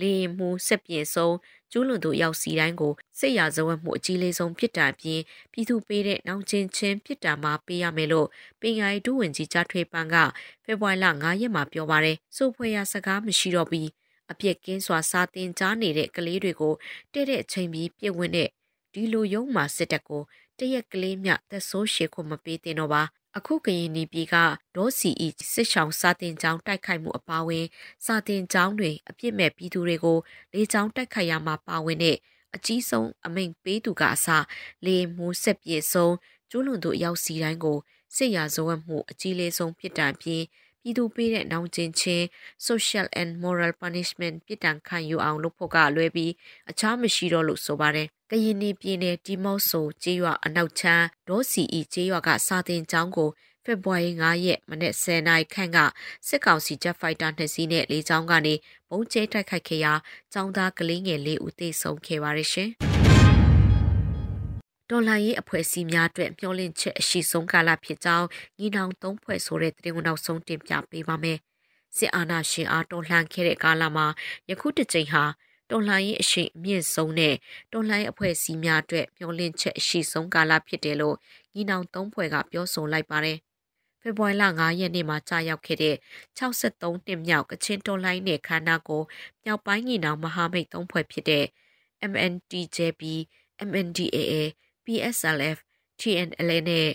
[0.00, 1.34] လေရင်မှုဆက်ပြင်းဆုံး
[1.72, 5.20] ကျူးလွန်သူရောက်စီတိုင်းကိုစစ်ရာဇဝတ်မှုအကြီးလေးဆုံးဖြစ်တာပြင်
[5.52, 8.28] ပြည်သူပေးတဲ့နောင်ကျင်ချင်းဖြစ်တာမှပေးရမယ်လို့
[8.60, 10.16] ပင်ရိုင်ဒုဝင်ကြီးကြားထွေပန်းက
[10.64, 13.88] ဖေဖော်ဝါရီလ9ရက်မှာပြောပါတယ်။စိုးဖွဲ့ရစကားမရှိတော့ပြီး
[14.30, 16.74] အပြစ်ကင်းစွာစာတင်ကြားနေတဲ့ကလေးတွေကို
[17.12, 18.48] တဲ့တဲ့အချိန်ပြီးပြည့်ဝင့်တဲ့
[18.94, 20.22] ဒီလိုရုံးမှာစစ်တပ်ကို
[20.58, 23.02] တရက်ကလေးမြသက်ဆိုးရှေခုမပေးတင်တော့ပါ
[23.38, 24.34] အခုကရင်နီပြည်က
[24.76, 27.66] ဒေါ်စီအီစစ်ဆောင်စာတင်ကျောင်းတိုက်ခိုက်မှုအပါအဝင်
[28.04, 30.18] စာတင်ကျောင်းတွေအပြစ်မဲ့ပြည်သူတွေကို
[30.52, 32.16] လေကျောင်းတိုက်ခိုက်ရမှာပါဝင်တဲ့
[32.54, 34.26] အကြီးဆုံးအမိန်ပေးသူကအစ
[34.86, 36.14] လေမှုဆက်ပြေဆုံး
[36.50, 37.78] ကျူးလွန်သူအရောက်စီတိုင်းကို
[38.16, 40.42] စစ်ရာဇဝတ်မှုအကြီးလေးဆုံးပြစ်ဒဏ်ပြင်
[40.82, 42.24] ပြည်သူပေးတဲ့နောင်ကျင်ချင်း
[42.66, 46.32] social and moral punishment ပြစ်ဒဏ်ခံယူအောင်လုပ်ဖို့ကလွဲပြီး
[46.70, 53.30] အခြားမရှိတော့လို့ဆိုပါတယ်။ကရင်ပြည်နယ်ဒီမော့ဆိုကျေးရွာအနောက်ချမ်းဒေါ်စီအီကျေးရွာကစာတင်ကျောင်းကို
[53.64, 55.78] ဖေဖော်ဝါရီ9ရက်မနေ့10နာရီခန့်က
[56.28, 58.54] စစ်ကောင်စီဂျက်ဖိုက်တာနှစ်စီးနဲ့လေးချောင်းကနေ
[58.90, 59.92] ဘုံကျဲတိုက်ခိုက်ခဲ့ရာ
[60.32, 62.70] ကျောင်းသားကလေးငယ်လေးဦးသေဆုံးခဲ့ပါရရှင်။
[64.92, 68.26] ဒေါ်လာရေးအဖွဲ့အစည်းများအတွက်မျှော်လင့်ချက်အရှိဆုံးကာလဖြစ်ကြောင်း
[68.58, 71.38] ညီနောင်သုံးဖွဲ့ဆိုတဲ့သတင်းကိုနောက်ဆုံးတင်ပြပေးပါမယ်။
[71.96, 74.06] စစ်အာဏာရှင်အားတော်လှန်ခဲ့တဲ့ကာလမှာ
[74.50, 75.24] ယခုတစ်ချိန်ဟာ
[75.70, 77.34] တော်လှန်ရေးအရှိအမြင့်ဆုံးနဲ့
[77.72, 81.16] တော်လှန်ရေးအဖွဲ့အစည်းများအတွက်မျှော်လင့်ချက်အရှိဆုံးကာလဖြစ်တယ်လို့
[81.54, 83.38] ညီနောင်သုံးဖွဲ့ကပြောဆိုလိုက်ပါတယ်။
[84.00, 85.96] ဖေဖော်ဝါရီလ9ရက်နေ့မှာကြာရောက်ခဲ့တဲ့
[86.38, 89.02] 63နှစ်မြောက်ကချင်တော်လှန်ရေးခန္ဓာကို
[89.44, 91.44] မြောက်ပိုင်းညီနောင်မဟာမိတ်သုံးဖွဲ့ဖြစ်တဲ့
[92.10, 93.02] MNTJP,
[93.68, 94.32] MNDAA,
[94.84, 95.58] PSLF,
[96.00, 96.88] TNLA နဲ့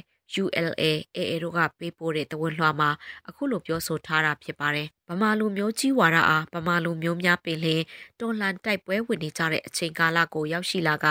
[0.44, 0.84] ULA
[1.18, 2.90] AA တို့ကပေးပို့တဲ့တဝန်လွှာမှာ
[3.28, 7.82] အခုလိုပြောဆိုထားတာဖြစ်ပါတယ်။ဗမာလူမျိုးကြီးဝါဒအားဗမာလူမျိုးများပင်လင်
[8.20, 11.06] တော်လှန်တိုက်ပွဲဝင်နေကြတဲ့အချိန်ကာလကိုရောက်ရှိလာက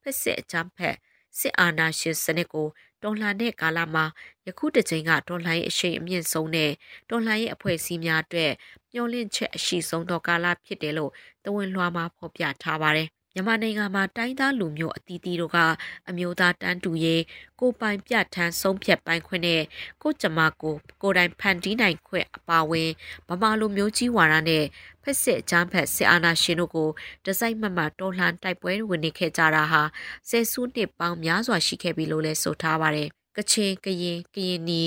[0.00, 0.96] ဖက်စစ်အကြမ်းဖက်
[1.38, 2.68] စစ်အာဏာရှင်စနစ်ကို
[3.02, 4.04] တော်လှန်တဲ့ကာလမှာ
[4.46, 6.70] ယခုတစ်ချိန်ကတော်လှန်ရေးအရှိန်အမြင့်ဆုံးနဲ့
[7.10, 8.52] တော်လှန်ရေးအဖွဲ့အစည်းများအတွက်
[8.92, 11.12] မျှော်လင့်ချက်အရှိဆုံးသောကာလဖြစ်တယ်လို့
[11.44, 13.08] တဝန်လွှာမှာဖော်ပြထားပါတယ်
[13.38, 15.58] မြန်မာနိုင်ငံမှာတိုင်းသားလူမျိုးအသီးသီးတို့က
[16.08, 17.22] အမျိုးသားတန်းတူရေး
[17.60, 19.62] ကိုပိုင်ပြဋ္ဌာန်းဆုံးဖြတ်ပိုင်ခွင့်နဲ့
[20.02, 22.90] ကိုကြမကိုကိုတိုင်ဖန်တီးနိုင်ခွင့်အပါအဝင်
[23.28, 24.64] မမလူမျိုးကြီးဝါဒနဲ့
[25.02, 26.90] ဖက်စစ်အကြမ်းဖက်စစ်အာဏာရှင်တို့ကို
[27.26, 29.82] တစိုက်မမတော်လှန်တိုက်ပွဲဝင်နေခဲ့ကြတာဟာ
[30.28, 34.82] ဆယ်စုနှစ်ပေါင်းများစွာရှိခဲ့ပြီလို့လည်းဆိုထားပါတယ်။ကချင်ကရင်ကရင်နီ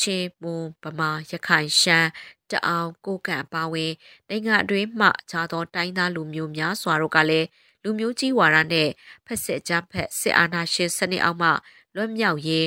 [0.00, 2.08] ချင်းမွန်ဗမာရခိုင်ရှမ်း
[2.50, 3.92] တအောင်ကိုကန့်ပါဝင်
[4.28, 7.46] နိုင်ငံအတွင်းမှခြားသောတိုင်းသားလူမျိုးများစွာတို့ကလည်း
[7.84, 8.88] လူမျိုးကြီးဝါဒနဲ့
[9.26, 11.50] ဖက်စစ်ကြမ်းဖက်စစ်အာဏာရှင်စနစ်အောက်မှ
[11.94, 12.66] လွတ်မြောက်ရေး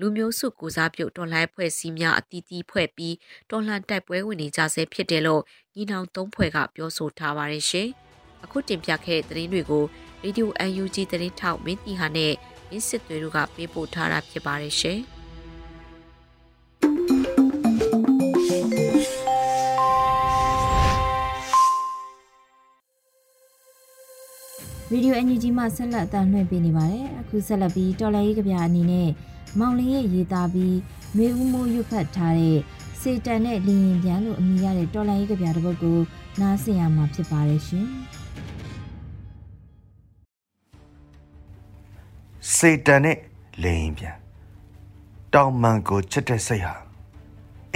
[0.00, 3.14] လူမျိုးစုကိုစားပြုတော်လှန်ဖွဲ့စည်းများအတီးတီးဖွဲ့ပြီး
[3.50, 5.42] တော်လှန်တိုက်ပွဲဝင်နေကြဆဲဖြစ်တယ်လို့
[5.74, 7.88] ညီနောင်သုံးဖွဲ့ကပြောဆိုထားပါတယ်ရှင်။
[8.44, 9.84] အခုတင်ပြခဲ့တဲ့သတင်းတွေကို
[10.24, 10.46] Radio
[10.82, 12.34] UNG သတင်းထောက်မင်းတီဟာနဲ့
[12.68, 15.00] မင်းစစ်သွေးတို့ကပေးပို့ထားတာဖြစ်ပါတယ်ရှင်။
[24.92, 29.08] ရေဒီယိုအန်ယူဂျီမှဆက်လက်အသံလွှင့်ပေးနေပါတယ်အခုဆက်လက်ပြီးတော်လိုင်းရေးကြပြအနေနဲ့
[29.58, 30.76] မောင်လင်းရဲ့ရေးသားပြီး
[31.16, 32.58] မေဦးမိုးရွတ်ဖတ်ထားတဲ့
[33.00, 35.98] စေတန်နဲ့လင်းရင်ပြန်လို့အမည်ရတဲ့တော်လိုင်းရေးကြပြတစ်ပုဒ်ကို
[36.40, 37.86] နားဆင်ရမှာဖြစ်ပါတယ်ရှင်
[42.54, 43.18] စေတန်နဲ့
[43.62, 44.16] လင်းရင်ပြန်
[45.34, 46.74] တောင်မန်ကိုချစ်တဲ့စိတ်ဟာ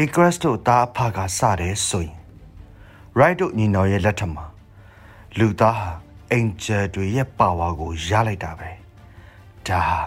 [0.03, 2.17] ဧကရစ်တို့သားအဖကစတယ်ဆိုရင်
[3.19, 4.45] right တို့ညီနောင်ရဲ့လက်ထက်မှာ
[5.39, 8.71] လူသားဟာ အင်ဂျယ်တွေရဲ့ပါဝါကိုရလိုက်တာပဲ
[9.67, 10.01] ဒါဟာ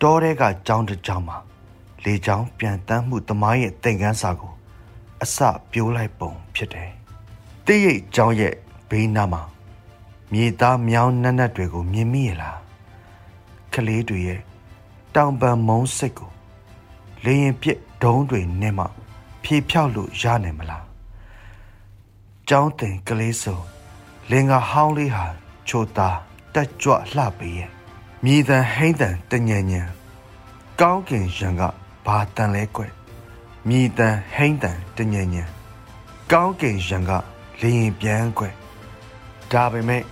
[0.00, 1.38] တောထဲကကြောင်းတစ်ကြောင်းမှာ
[2.04, 4.52] လေကြောင်းပြန်တမ်းမှုသမိုင်းရဲ့သင်ခန်းစာကို
[5.22, 5.38] အစ
[5.70, 6.90] ပြိုးလိုက်ပုံဖြစ်တယ်
[7.66, 8.54] တည့်ရိတ်ကြောင်းရဲ့
[8.90, 9.42] ဘေးနားမှာ
[10.32, 12.58] မြေသားမြောင်းနက်နက်တွေကိုမြင်မိရလား
[13.74, 14.40] ကလေးတွေရဲ့
[15.14, 16.30] တောင်ပံမုံစိတ်ကို
[17.24, 18.86] လေရင်ပြစ်ဒုံးတွေနဲ့မှ
[19.42, 20.86] ဖြေဖြောက်လို့ရနိုင်မလား
[22.48, 23.58] ကြောင်းတင်ကလေးစုံ
[24.30, 25.26] လင်္ကာဟောင်းလေးဟာ
[25.68, 26.18] ချိုသား
[26.54, 27.70] တက်ကြွလှပေးရဲ့
[28.24, 29.82] မြည်တန်ဟိမ့်တန်တညံညံ
[30.80, 31.62] ကောင်းကင်ရံက
[32.06, 32.82] ဘာတန်လဲကွ
[33.68, 35.44] မြည်တန်ဟိမ့်တန်တညံညံ
[36.32, 37.10] ကောင်းကင်ရံက
[37.60, 38.44] လေရင်ပြန်ကွ
[39.52, 40.02] ဒါပေမဲ့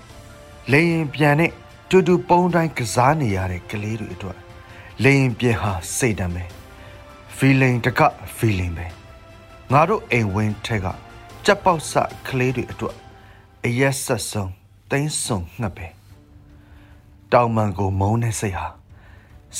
[0.73, 1.53] လေရင်ပြန်နဲ့
[1.89, 4.39] တူတူပုံတိုင်းကစားနေရတဲ့ကလေးတွေအတွက်
[5.03, 6.45] လေရင်ပြန်ဟာစိတ်တမ်းပဲ
[7.37, 8.01] feeling တက
[8.37, 8.87] feeling ပဲ
[9.73, 10.87] ငါတို့အိမ်ဝင်းထက်က
[11.45, 11.93] ကြက်ပေါက်စ
[12.29, 12.97] ကလေးတွေအတွက်
[13.67, 14.53] အရက်ဆက်ဆုံး
[14.91, 15.87] တင်းစုံငှက်ပဲ
[17.33, 18.67] တောင်မန်ကိုမုန်းတဲ့စိတ်ဟာ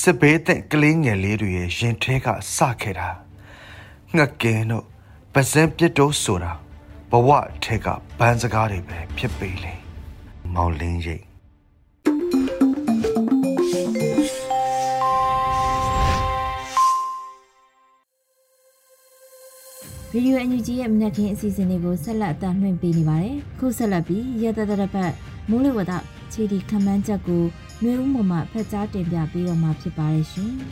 [0.01, 3.09] စစ်ဘေးတဲ့ကလေးငယ်လေးတွေရဲ့ရင်ထဲကစခဲ့တာ
[4.15, 4.85] ငှက်ကင်းတို့
[5.33, 6.53] ပဇင်ပြစ်တို့ဆိုတာ
[7.11, 7.31] ဘဝ
[7.65, 7.87] ထဲက
[8.19, 9.75] ဘန်းစကားတွေပဲဖြစ်ပေလေ
[10.55, 11.28] မောင်လင်းရိတ်
[20.19, 25.13] ရေဒီယိုအန်ယူဂျီရဲ့မနက်ခင်းအစီအစဉ်လေးကိုဆက်လက်အသံလွှင့်ပေးနေပါတယ်။ခုဆက်လက်ပြီးရတတရပတ်
[25.49, 25.93] မိုးလေဝသ
[26.33, 27.45] ခြေဒီခမန်းချက်ကို
[27.83, 30.53] နှွေဦးမှမှဖက်ကြားတင်ပြပေးတော့မှာဖြစ်ပါတယ်ရှင်။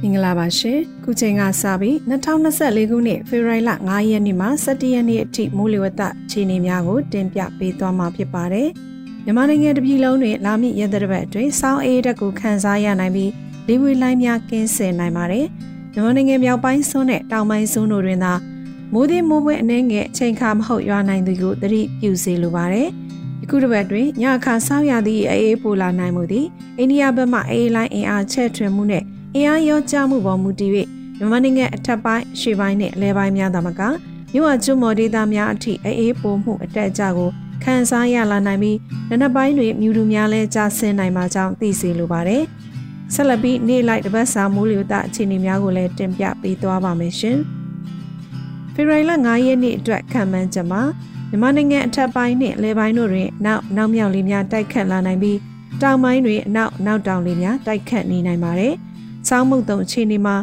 [0.00, 1.94] မင်္ဂလာပါရှင်ခုချိန်ကစပြီး
[2.48, 8.68] 2024ခုနှစ်ဖေဖော်ဝါရီလ9ရက်နေ့မှ17ရက်နေ့အထိမိုးလေဝသအခြေအနေများကိုတင်ပြပေးသွားမှာဖြစ်ပါတယ်
[9.24, 13.30] မြန်မာနိုင်ငံတပြည်လုံးတွင်လာမည့်ရက်သတ္တပတ်အတွင်းစောင်းအေးတက်ကိုခန်းစားရနိုင်ပြီး
[13.68, 15.46] လေဝေလိုင်းများကင်းဆင်နိုင်ပါတယ်
[15.92, 18.32] မြန်မာနိုင်ငံမြောက်ပိုင်းစွန်းနဲ့တောင်ပိုင်းစွန်းတို့တွင်သာ
[18.92, 22.88] မိုးသည်မိုးပွဲအနှဲငယ်အချိန်ခါမဟုတ်ရွာနိုင်သူကိုသတိပြုစေလိုပါတယ်
[23.40, 26.46] ယခုတစ်ပတ်တွင်ညအခါဆောင်းရသည့်အေးပိုလာနိုင်မှုသည်
[26.78, 29.02] အိန္ဒိယဘက်မှအေးလိုင်းအင်အားချဲ့ထွင်မှုနဲ့
[29.34, 30.72] အင်အားရောကျမှုပေါ်မူတည်၍
[31.18, 33.80] မြန်မာနိုင်ငံအထက်ပိုင်းအရှေ့ပိုင်းနဲ့အလဲပိုင်းများသာမက
[34.32, 37.30] မြို့အကျွမော်ဒေသများအထိအေးပိုမှုအတက်အကျကို
[37.62, 38.78] ခန်းစားရလာနိုင်ပြီး
[39.10, 42.44] နနက်ပိုင်းတွင်မြူတူများလဲကျဆင်းနိုင်မှာကြောင်းသိစေလိုပါတယ်။
[43.14, 47.38] ဆက်လက်ပြီးနေ့လိုက်တပတ်စာမိုးလေဝသအခြေအနေများကိုလည်းတင်ပြပေးသွားပါမယ်ရှင်။
[48.74, 50.82] ဖေဖော်ဝါရီလ9ရက်နေ့အတွက်ခံမှန်းချက်မှာ
[51.28, 55.38] မြန်မာနိုင်ငံအထက်ပိုင်းနှင့်အလဲပိုင်းတို့တွင်နောက်နောက်မြောက်လေးများတိုက်ခတ်လာနိုင်ပြီး
[55.82, 58.74] တောင်ပိုင်းတွင်အနောက်နောက်တောင်လေးများတိုက်ခတ်နေနိုင်ပါတယ်။
[59.28, 60.36] စောင်းမုတ်တုံအခြေအနေမှာ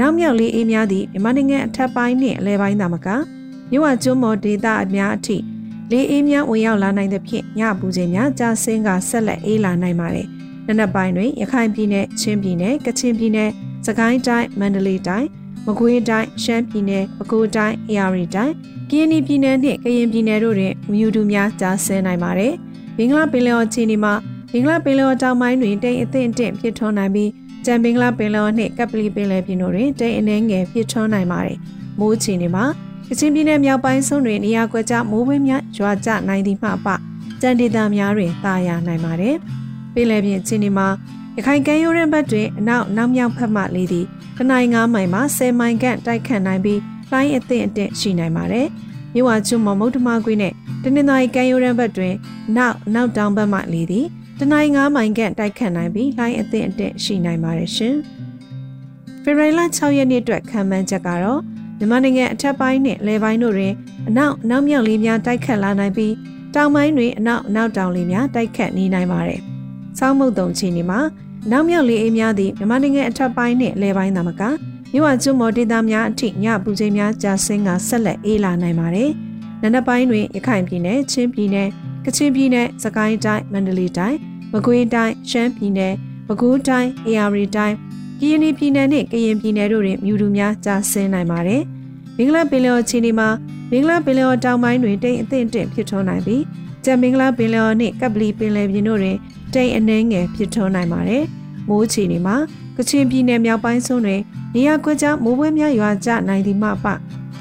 [0.00, 3.08] နောက်မြောက်လေးအေးများသည့်မြန်မာနိုင်ငံအထက်ပိုင်းနှင့်အလဲပိုင်းသာမက
[3.70, 5.36] မြို့ဝကျွန်းမော်ဒေသအများအထိ
[5.90, 10.28] လေအေးများဝင်ရောက်လာနိုင်သဖြင့်ညပူချိန်များကြာဆင်းကဆက်လက်အေးလာနိုင်ပါတယ်။
[10.68, 13.50] နနက်ပိုင်းတွင်ရခိုင်ပြည်နယ်၊ချင်းပြည်နယ်၊ကချင်ပြည်နယ်၊
[13.86, 15.26] စကိုင်းတိုင်း၊မန္တလေးတိုင်း၊
[15.66, 18.52] မကွေးတိုင်း၊ရှမ်းပြည်နယ်၊ပဲခူးတိုင်း၊အေရီတိုင်း၊
[18.90, 22.52] ကရင်ပြည်နယ်နှင့်ကရင်ပြည်နယ်တို့တွင်မြူတူများကြာဆင်းနိုင်ပါတယ်။
[22.96, 24.14] ဘင်္ဂလားပင်လယ်အော်ခြေနေမှာ
[24.52, 27.30] ဘင်္ဂလားပင်လယ်အော်တောင်ပိုင်းတွင်တိမ်အထင်တင့်ဖြစ်ထွန်းနိုင်ပြီး
[27.64, 31.58] ကြံဘင်္ဂလားပင်လယ်အော်နှင့်ကပလီပင်လယ်ပြင်တို့တွင်တိမ်အနှဲငယ်ဖြစ်ထွန်းနိုင်ပါတယ်။
[31.98, 32.64] မိုးခြေနေမှာ
[33.08, 36.88] ကချင်ပြည်နယ်မြောက်ပိုင်းဆုံးတွင်နေရာကွက်ကြားမိုးဝင်းများရွာကျနိုင်သည်မှပ
[37.40, 39.36] ကြံဒေသများတွင်တာယာနိုင်ပါတယ်။
[39.96, 40.88] ပင်လယ်ပြင်ချင်းဒီမှာ
[41.36, 44.06] ရခိုင်ကမ်းရိုးရင်းဘက်တွင်အနောက်နောက်မြောက်ဖက်မှလေးသည်
[44.36, 46.80] တနိုင်း9မိုင်မှ10မိုင်ခန့်တိုက်ခတ်နိုင်ပြီး
[47.12, 48.66] လိုင်းအသင့်အင့်ရှိနိုင်ပါတယ်။
[49.14, 52.14] မြဝကျွမမုတ်တမကွေးနဲ့တနင်္သာရီကမ်းရိုးရင်းဘက်တွင်
[52.56, 54.06] နောက်နောက်တောင်ဘက်မှလေးသည်
[54.40, 57.94] တနိုင်း9မိုင်ခန့်တိုက်ခတ်နိုင်ပြီးလိုင်းအသင့်အင့်ရှိနိုင်ပါတယ်ရှင်။
[59.22, 61.40] ဖေဖော်ဝါရီလ6ရက်နေ့အတွက်ခံမှန်းချက်ကတော့
[61.78, 63.72] မြန်မာနိုင်ငံအထက်ပိုင်းနဲ့လယ်ပိုင်းတို့တွင်
[64.08, 66.14] အနောက်နောက်မြောက်လေးများတိုက်ခတ်လာနိုင်ပြီး
[66.54, 69.42] တောင်ပိုင်းတွင်အနောက်နောက်တောင်လေးများတိုက်ခတ်နေနိုင်ပါတယ်။
[69.98, 71.00] စောင်းမုတ်တုံချင်းဒီမှာ
[71.50, 74.42] နောက်မြောက်လေးအေးများသည့်မြန်မာနိုင်ငံအထက်ပိုင်းနဲ့လယ်ပိုင်းသာမက
[74.92, 79.10] မြို့ဝကျွန်းမော်ဒေသများအထိညပူချိန်များကြာဆင်းကဆက်လက်အေးလာနိုင်ပါတယ်။
[79.62, 81.68] နနက်ပိုင်းတွင်ရခိုင်ပြည်နယ်၊ချင်းပြည်နယ်၊
[82.04, 84.16] ကချင်ပြည်နယ်၊စကိုင်းတိုင်း၊မန္တလေးတိုင်း၊
[84.52, 85.92] မကွေးတိုင်း၊ရှမ်းပြည်နယ်၊
[86.26, 87.76] ပဲခူးတိုင်း၊အေရီတိုင်း
[88.20, 91.62] ကရင်ပြည်နယ်နဲ့ကရင်ပြည်နယ်တို့တွင်မြူတူများကြာဆင်းနိုင်ပါတယ်။
[92.16, 93.28] မင်္ဂလာပင်လယ်ချီနီမှာ
[93.70, 96.42] မင်္ဂလာပင်လယ်တောင်ပိုင်းတွင်တိမ်အထင်တင့်ဖြစ်ထွန်းနိုင်ပြီး
[96.86, 99.18] ကြံမင်္ဂလာပင်လယ်နှင့်ကပလီပင်လယ်ပြင်တို့တွင်
[99.54, 101.24] တိမ်အနှဲငယ်ဖြစ်ထွန်းနိုင်ပါတယ်။
[101.68, 102.36] မိုးချီနီမှာ
[102.76, 104.20] ကချင်ပြည်နယ်မြောက်ပိုင်းဆုံးတွင်
[104.54, 106.86] နေရာကွက်ကြားမိုးပွဲများရွာကျနိုင်သည်မှပ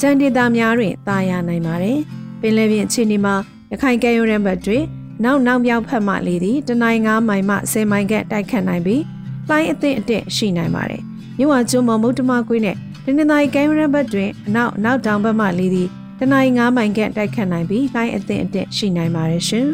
[0.02, 1.98] ကြံဒေသများတွင်တာယာနိုင်ပါတယ်။
[2.42, 3.36] ပင်လယ်ပြင်ချီနီမှာ
[3.72, 4.84] ရခိုင်ကဲရိုးရန်ဘတ်တွင်
[5.24, 9.04] နောက်နောက်မြောက်ဖက်မှလေသည်တနိုင်း9မိုင်မှ10မိုင်ခန့်တိုက်ခတ်နိုင်ပြီး
[9.50, 11.02] လိုင်းအသင့်အတင့်ရှိနိုင်ပါတယ်။
[11.38, 19.68] မြဝကျွန်းမမုတ်တမကွေးနဲ့တနင်္သာရီကဲရိုးရန်ဘတ်တွင်အနောက်နောက်တောင်ဘက်မှလေသည် တနင်္ဂနွေ9မိုင်ခန့်တိုက်ခတ်နိုင်ပြီးလိုင်းအသင့်အတင့်ရှိနိုင်ပါတယ်ရှင်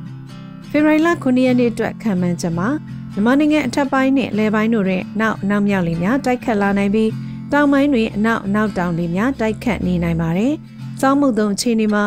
[0.70, 2.68] ။ဖေဖော်ဝါရီလ9ရက်နေ့အတွက်ခံမှန်းချက်မှာ
[3.12, 7.10] မြန်မာနိုင်ငံအထက်ပိုင်းနဲ့လယ်ပိုင်းတို့တွင်နောက်နောက်မြောက်လေများတိုက်ခတ်လာနိုင်ပြီး
[7.52, 10.52] တောင်ပိုင်းတွင်အနောက်နောက်တောင်လေများတိုက်ခတ်နေနိုင်ပါတယ်။
[11.00, 12.04] စောင်းမှုသုံးအခြေအနေမှာ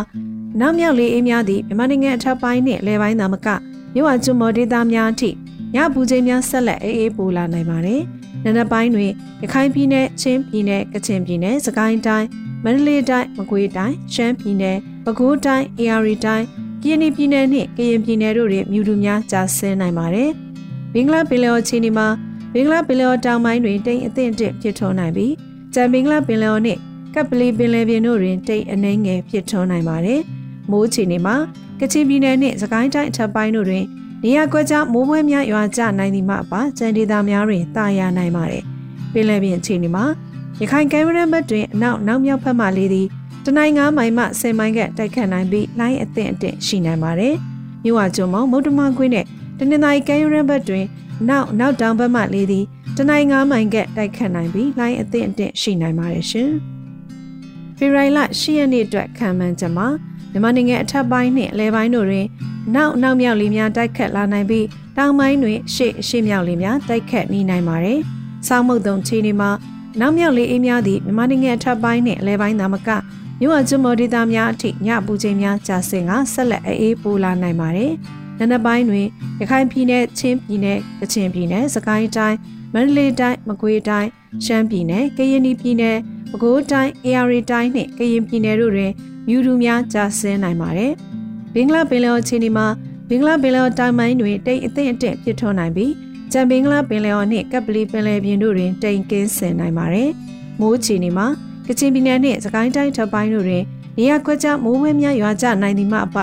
[0.59, 3.47] နောက်မြောက်လေအေးများသည့်မြန်မာနိုင်ငံအထက်ပိုင်းနှင့်လယ်ပိုင်းသာမက
[3.93, 5.29] မြို့ဝကျွန်းမော်ဒေသများအထိ
[5.75, 8.01] ညပူချိန်များဆက်လက်အေးအေးပူလာနိုင်ပါတယ်။
[8.43, 12.27] နံနက်ပိုင်းတွင်ရခိုင်ပြည်နယ်၊ချင်းပြည်နယ်၊ကချင်ပြည်နယ်၊စကိုင်းတိုင်း
[12.63, 16.45] မန္တလေးတိုင်းမကွေးတိုင်းရှမ်းပြည်နယ်ပဲခူးတိုင်းအေရီတိုင်း
[16.81, 20.29] ကရင်ပြည်နယ်နှင့်ကရင်ပြည်နယ်တို့တွင်မြူတူများကြာဆင်းနိုင်ပါတယ်။
[20.93, 22.07] ဘင်္ဂလားပင်လယ်အော်ချီနီမှာ
[22.53, 25.33] ဘင်္ဂလားပင်လယ်အော်တောင်ပိုင်းတွင်တိမ်အထင်တစ်ဖြစ်ထွန်းနိုင်ပြီး
[25.73, 26.79] ကြံဘင်္ဂလားပင်လယ်အော်နှင့်
[27.13, 30.19] ကပ်ပလီပင်လယ်ပြင်တို့တွင်တိမ်အနှဲငယ်ဖြစ်ထွန်းနိုင်ပါတယ်။
[30.71, 31.35] မိုးချီနီမှာ
[31.79, 33.85] ကချင်ပြည်နယ်နှင့်စကိုင်းတိုင်းအထက်ပိုင်းတို့တွင်
[34.23, 38.63] နေရာကွက်ကြားမိုးပွဲများရွာကျနိုင်သည်မှအပါကျန်ဒေသများတွင်တာယာနိုင်ပါတယ်။
[39.13, 40.05] ပင်လယ်ပြင်အခြေအနေမှာ
[40.61, 43.07] ရခိုင်ကဲမရန်ဘတ်တွင်အနောက်နောက်မြောက်ဖက်မှလေးသည်
[43.45, 47.35] တနိုင်း9မိုင်မှ10မိုင်ကတိုက်ခတ်နိုင်ပြီးလိုင်းအသင့်အင့်ရှိနိုင်ပါတယ်။
[47.83, 49.25] မြို့ဝကျွန်းမောင်မုတ်တမကွင်းနဲ့
[49.57, 50.85] တနင်္သာရီကဲရန်ဘတ်တွင်
[51.29, 52.65] နောက်နောက်တောင်ဘက်မှလေးသည်
[52.97, 56.51] တနိုင်း9မိုင်ကတိုက်ခတ်နိုင်ပြီးလိုင်းအသင့်အင့်ရှိနိုင်ပါတယ်ရှင်။
[57.77, 59.87] ဖေရိုင်လ10ရက်နေ့အတွက်ခံမှန်းချက်မှာ
[60.31, 62.27] မြန်မာနိုင်ငံအထက်ပိုင်းနှင့်အလဲပိုင်းတို့တွင်
[62.75, 64.65] နောက်နောက်မြောက်လေးများတိုက်ခတ်လာနိုင်ပြီး
[64.97, 67.99] တောင်ပိုင်းတွင်ရှေ့ရှေ့မြောက်လေးများတိုက်ခတ်နေနိုင်ပါတယ်။
[68.47, 69.49] စောင်းမုတ်တုံချီနေမှာ
[69.99, 72.89] နောက်မြောက်လေးအေးများသည့်မြန်မာနိုင်ငံအထက်ပိုင်းနှင့်အလဲပိုင်းသာမက
[73.39, 77.91] မြို့အကျွမော်ဒေသများအထိညပူချိန်များကြာဆင်းကဆက်လက်အေးပူလာနိုင်ပါတယ်။
[78.37, 79.05] နံနက်ပိုင်းတွင်
[79.39, 82.37] ရခိုင်ပြည်နယ်၊ချင်းပြည်နယ်၊ကချင်ပြည်နယ်၊စကိုင်းတိုင်း၊
[82.73, 84.09] မန္တလေးတိုင်းမကွေးတိုင်း
[84.45, 85.97] ရှမ်းပြည်နယ်ကရင်ပြည်နယ်
[86.31, 88.91] ပဲခူးတိုင်းအေရီတိုင်းနှင့်ကရင်ပြည်နယ်တို့တွင်
[89.27, 90.91] မြူတူများကြာဆင်းနိုင်ပါတယ်။
[91.53, 92.67] ဘင်္ဂလားပင်လယ်အခြေအနေမှာ
[93.09, 95.91] ဘင်္ဂလားပင်လယ်တိုင်မိုင်းတွင်တိမ်အသင့်အတင့်ဖြစ်ထွန်းနိုင်ပြီး
[96.33, 100.09] ကြံဘင်္ဂလားပင်လယ်နှင့်ကပ်ပလီပင်လယ်ပြင်တို့တွင်တိမ်ကင်းဆင်နိုင်ပါတယ်။
[100.59, 101.27] မိုးအခြေအနေမှာ
[101.67, 103.63] ကချင်ပြည်နယ်နှင့်စကိုင်းတိုင်းထပ်ပိုင်းတို့တွင်
[103.97, 106.17] နေရာကွက်ကြားမိုးဝဲများရွာကျနိုင်သည်မှအပ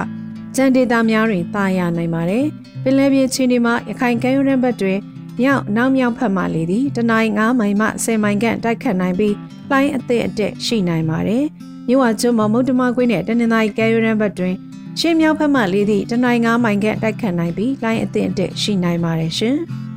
[0.56, 2.44] ကြံဒေတာများတွင်တာယာနိုင်ပါတယ်။
[2.82, 4.98] ပင်လယ်ပြင်အခြေအနေမှာရခိုင်ကမ်းရိုးတန်းဘက်တွင်
[5.40, 9.34] မြောက်နောက်မြောက်ဖက်မှလေသည်တနင်္ဂနွေမိုင်မှ10မိုင်ခန့်တိုက်ခတ်နိုင်ပြီး
[9.70, 11.44] လှိုင်းအသည့်အတက်ရှိနိုင်ပါတယ်။
[11.88, 14.54] မြို့ဝကျွန်းမမုတ်တမကွင်းနဲ့တနင်္သာရီကဲရိုးရန်ဘက်တွင်
[15.00, 19.58] ရှေ့မြောက်ဖက်မှလေသည်တနင်္ဂနွေမိုင်ခန့်တိုက်ခတ်နိုင်ပြီးလှိုင်းအသည့်အတက်ရှိနိုင်ပါတယ်ရှင်။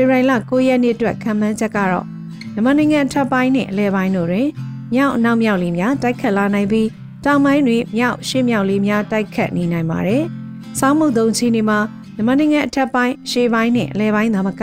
[0.00, 2.06] ဖေရိုင်လ9ရက်နေ့အတွက်ခံမှန်းချက်ကတော့
[2.52, 4.48] မြန်မာနိုင်ငံအထက်ပိုင်းနဲ့အလဲပိုင်းတို့တွင်
[4.94, 6.88] မြောက်အနောက်မြောက်လေးများတိုက်ခတ်လာနိုင်ပြီး
[7.24, 10.22] တောင်ပိုင်းတွင်မြောက်ရှေ့မြောက်လေးများတိုက်ခတ်နေနိုင်ပါတယ်။
[10.78, 11.78] စောင်းမှုသုံးချီနေမှာ
[12.14, 14.62] မြန်မာနိုင်ငံအထက်ပိုင်းရှေ့ပိုင်းနဲ့အလဲပိုင်းသာမက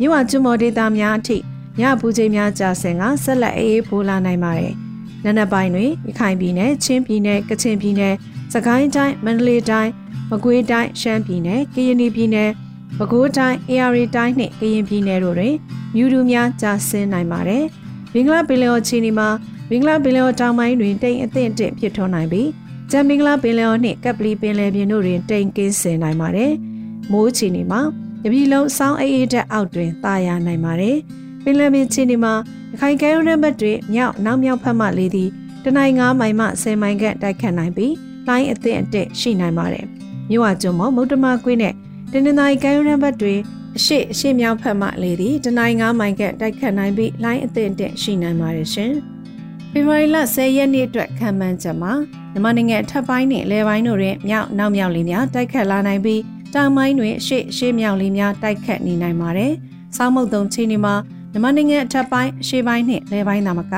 [0.00, 1.38] မြို့ဝကျွမော်ဒေတာများအထိ
[1.80, 4.72] ညပူချိန်များကြာဆင်ကဆက်လက်အေးအေးဖိုးလာနိုင်ပါတယ်။
[5.24, 8.14] နံနက်ပိုင်းတွင်ရခိုင်ပြည်နယ်ချင်းပြည်နယ်ကချင်ပြည်နယ်
[8.52, 9.92] စကိုင်းတိုင်းမန္တလေးတိုင်း
[10.30, 12.50] မကွေးတိုင်းရှမ်းပြည်နယ်ကရင်ပြည်နယ်
[12.98, 15.54] ပဲခူးတိုင်းအေရီတိုင်းနှင့်ကရင်ပြည်နယ်တို့တွင်
[15.94, 17.64] မြူတူများကြာဆင်းနိုင်ပါတယ်။
[18.12, 19.28] ဘင်္ဂလားပင်လယ်အော်ချီနီမှာ
[19.70, 22.48] ဘင်္ဂလားပင်လယ်အော်တောင်ပိုင်းတွင်တိမ်အသင့်အင့်ဖြစ်ထွန်းနိုင်ပြီး
[22.90, 26.52] ကျန်ဘင်္ဂလားပင်လယ်အော်နှင့်ကပ်ပလီပင်လယ်ပြင်တို့တွင်တိမ်ကင်းဆင်နိုင်ပါတယ်။
[27.12, 27.80] မိုးချီနေမှာ
[28.22, 30.96] တပြည်လုံးစောင်းအေးအေးတက်အောက်တွင်တာယာနိုင်ပါတယ်။
[31.44, 32.34] ပင်လယ်ပြင်ချီနေမှာ
[32.72, 35.30] ရခိုင်ကဲရိုးနံပါတ်တွေမြောက်နောက်မြောက်ဖက်မှလေးသည်
[35.64, 37.94] တနိုင်9မိုင်မှ10မိုင်ခန့်တိုက်ခတ်နိုင်ပြီး
[38.28, 39.84] လိုင်းအသင့်အတက်ရှိနိုင်ပါတယ်။
[40.30, 41.74] မြို့ဝကျွန်းမမုတ်တမကွေးနဲ့
[42.16, 43.34] တနင်္သာရီကဲရိုးနံပါတ်တွေ
[43.76, 48.92] အရှိအရှိမြောက်ဖက်မှလေးသည်တနိုင်9မိုင်ခန့်တိုက်ခတ်နိုင်ပြီးလိုင်းအသင့်အတက်ရှိနိုင်ပါတယ်ရှင်။
[49.72, 51.92] ဖေဖော်ဝါရီလ10ရက်နေ့အတွက်ခံမှန်းချက်မှာ
[52.32, 56.20] မြန်မာနိုင်ငံအထက်ပိုင်းနဲ့အလဲပိုင်းတို့တွင်မြောက်နောက်မြောက်လေးများတိုက်ခတ်လာနိုင်ပြီး
[56.54, 59.52] တောင်ပိုင်းတွင်ရှေ့ရှေ့မြောက်လေးများတိုက်ခတ်နေနိုင်ပါတယ်။
[59.96, 60.94] စောင်းမုတ်တုံချီနေမှာ
[61.32, 63.74] မြန်မာနိုင်ငံအထက်ပိုင်းရှေ့ပိုင်းနှင့်လယ်ပိုင်းသာမက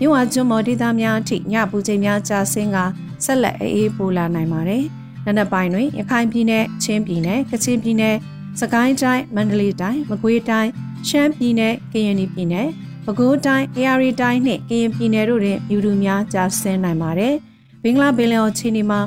[0.00, 2.78] မြို့ဝကျွန်းမော်ဒေသများအထိညပူချိန်များကြာဆင်းက
[3.24, 4.84] ဆက်လက်အေးပိုလာနိုင်ပါတယ်။
[5.24, 8.16] နံနက်ပိုင်းတွင်ရခိုင်ပြည်နယ်ချင်းပြည်နယ်ကချင်ပြည်နယ်
[8.60, 10.70] စကိုင်းတိုင်းမန္တလေးတိုင်းမကွေးတိုင်း
[11.08, 12.68] ရှမ်းပြည်နယ်ကရင်ပြည်နယ်
[13.04, 17.34] ပဲခူးတိုင်းအေရီတိုင်းနှင့်ကရင်ပြည်နယ်တို့တွင်မြူတူများကြာဆင်းနိုင်ပါတယ်။
[17.82, 19.00] ဘင်္ဂလားပင်လယ်အော်ချီနီမှာ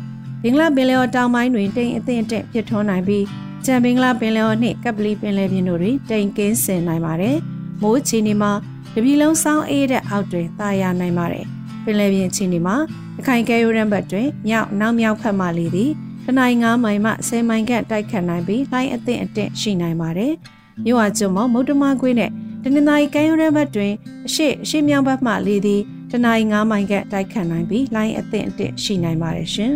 [0.43, 3.25] ဘင်္ဂလားပင်လယ်ော်တောင်ပိုင်းတွင်တိမ်အထင်တက်ဖြစ်ထွန်းနိုင်ပြီး
[3.65, 7.35] ကြံဘင်္ဂလားပင်လယ်ော်နှင့်ကပ်ပလီပင်လယ်ပြင်တို့တွင်တိမ်ကင်းဆင်နိုင်ပါတယ်။
[7.81, 8.51] မိုးချီနေမှာ
[8.93, 11.47] တပြည်လုံးစောင်းအေးတဲ့အောက်တွင်တာယာနိုင်ပါတယ်။
[11.85, 12.75] ပင်လယ်ပြင်ချီနေမှာ
[13.19, 15.91] အခိုင်ကဲရိုးရန်ဘတ်တွင်မြောက်နောက်မြောက်ဖက်မှလေးသည်
[16.25, 20.33] တနိုင်9မိုင်မှ10မိုင်ခန့်တိုက်ခတ်နိုင်ပြီးလိုင်းအသင့်အတင့်ရှိနိုင်ပါတယ်။
[20.85, 22.31] မြို့ဝကျွန်းမမုတ်တမကွေးနဲ့
[22.63, 23.93] တနင်္သာရီကဲရိုးရန်ဘတ်တွင်
[24.27, 29.73] အရှိအရှိမြောက်ဘက်မှလေးသည်တနိုင်9မိုင်ခန့်တိုက်ခတ်နိုင်ပြီးလိုင်းအသင့်အတင့်ရှိနိုင်ပါတယ်ရှင်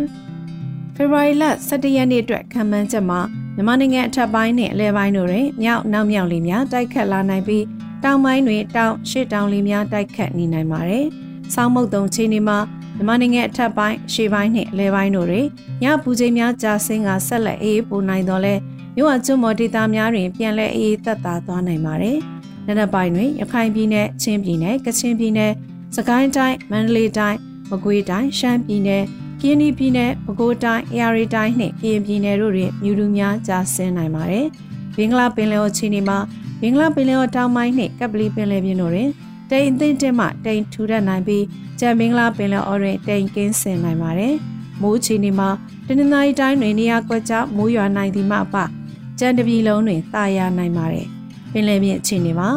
[0.94, 3.20] ။ဖေဖော်ဝါရီလ17ရက်နေ့အတွက်ခံမှန်းချက်မှာ
[3.54, 7.64] မြန်မာနိုင်ငံအထက်ပိုင်းနဲ့အလဲပိုင်းတို့တွင်မြောက်နောက်မြောက်လေးများတိုက်ခတ်လာနိုင်ပြီး
[8.04, 11.06] တောင်ပိုင်းတွင်တောင်ရှေ့တောင်လေးများတိုက်ခတ်နေနိုင်ပါတယ်။
[11.54, 12.58] စောင်းမုတ်တုံချင်းဒီမှာ
[12.96, 15.46] မြန်မာနိုင်ငံအထက်ပိုင်းရှေ့ပိုင်းနဲ့အလဲပိုင်းတို့တွင်
[15.82, 18.54] ညပူချိန်များကြာဆင်းကဆက်လက်အေးပူနိုင်တော့လဲ
[18.96, 22.18] မြို့အကျွန်းမော်ဒေတာများတွင်ပြန်လည်အေးသက်သာသွားနိုင်ပါတယ်။
[22.66, 25.52] နံနက်ပိုင်းတွင်ရခိုင်ပြည်နယ်ချင်းပြည်နယ်ကချင်ပြည်နယ်
[25.96, 27.38] စကိုင်းတိုင်းမန္တလေးတိုင်း
[27.70, 29.04] မကွေးတိုင်းရှမ်းပြည်နယ်
[29.40, 34.46] ကင်းဒီပြည်နယ်ပဲခူးတိုင်းအေရီတိုင်းနှင့်ကရင်ပြည်နယ်တို့တွင်မြူတူများကြာဆင်းနိုင်ပါတယ်။
[34.96, 36.18] ဘင်္ဂလားပင်လယ်အော်ချီနေမှာ
[36.60, 39.10] ဘင်္ဂလားပင်လယ်အော်တောင်ပိုင်းနှင့်ကပ်ပလီပင်လယ်ပြင်တို့တွင်
[39.50, 41.44] တိမ်အသင့်တက်မှတိမ်ထူထပ်နိုင်ပြီး
[41.80, 44.34] ကြံဘင်္ဂလားပင်လယ်အော်တွင်တိမ်ကင်းဆင်နိုင်ပါတယ်။
[44.82, 45.48] မိုးချီနေမှာ
[45.86, 48.56] တနင်္သာရီတိုင်းတွင်နေရာကွက်ကြားမိုးရွာနိုင်သည်မှအပ
[49.18, 51.06] ကြံတပြည်လုံးတွင်တာယာနိုင်ပါတယ်။
[51.52, 52.48] ပင်လယ်ပြင်အခြေအနေမှာ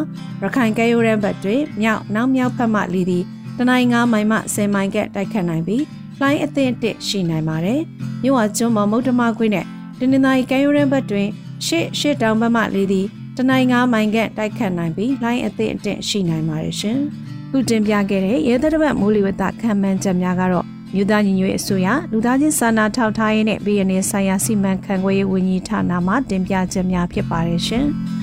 [0.42, 3.24] ရခိုင်ကဲရိုးရန်ဘတ်တွင်မြောက်နောက်မြောက်ဖက်မှလီသည်
[3.58, 5.84] တနိုင်း9မိုင်မှ10မိုင်ကတိုက်ခတ်နိုင်ပြီး
[6.20, 7.82] လှိုင်းအသင့်တစ်ရှိနိုင်ပါတယ်။
[8.24, 9.66] မြို့ဝကျွန်းမမုတ်တမခွေးနဲ့
[10.00, 11.28] တနင်္သာရီကမ်းရိုးရမ်းဘက်တွင်
[11.66, 16.98] ရှေ့ရှေ့တောင်ဘက်မှလေးသည် တနိုင်ငါမိုင်ကတိုက်ခတ်နိုင်ပြီးလှိုင်းအသင့်အတင့်ရှိနိုင်ပါတယ်ရှင်။
[17.52, 27.88] ခုတင်ပြခဲ့တဲ့ရဲသက်တစ်မိုးလေဝသခံမှန်းချက်များကတော့မြို့သားညီညွတ်အစိုးရလူသားချင်းစာနာထောက်ထားရေးနဲ့ပြည်내ဆိုင်ရာစီမံခန့်ခွဲရေးဝန်ကြီးဌာနမှတင်ပြချက်များဖြစ်ပါတယ်ရှင်။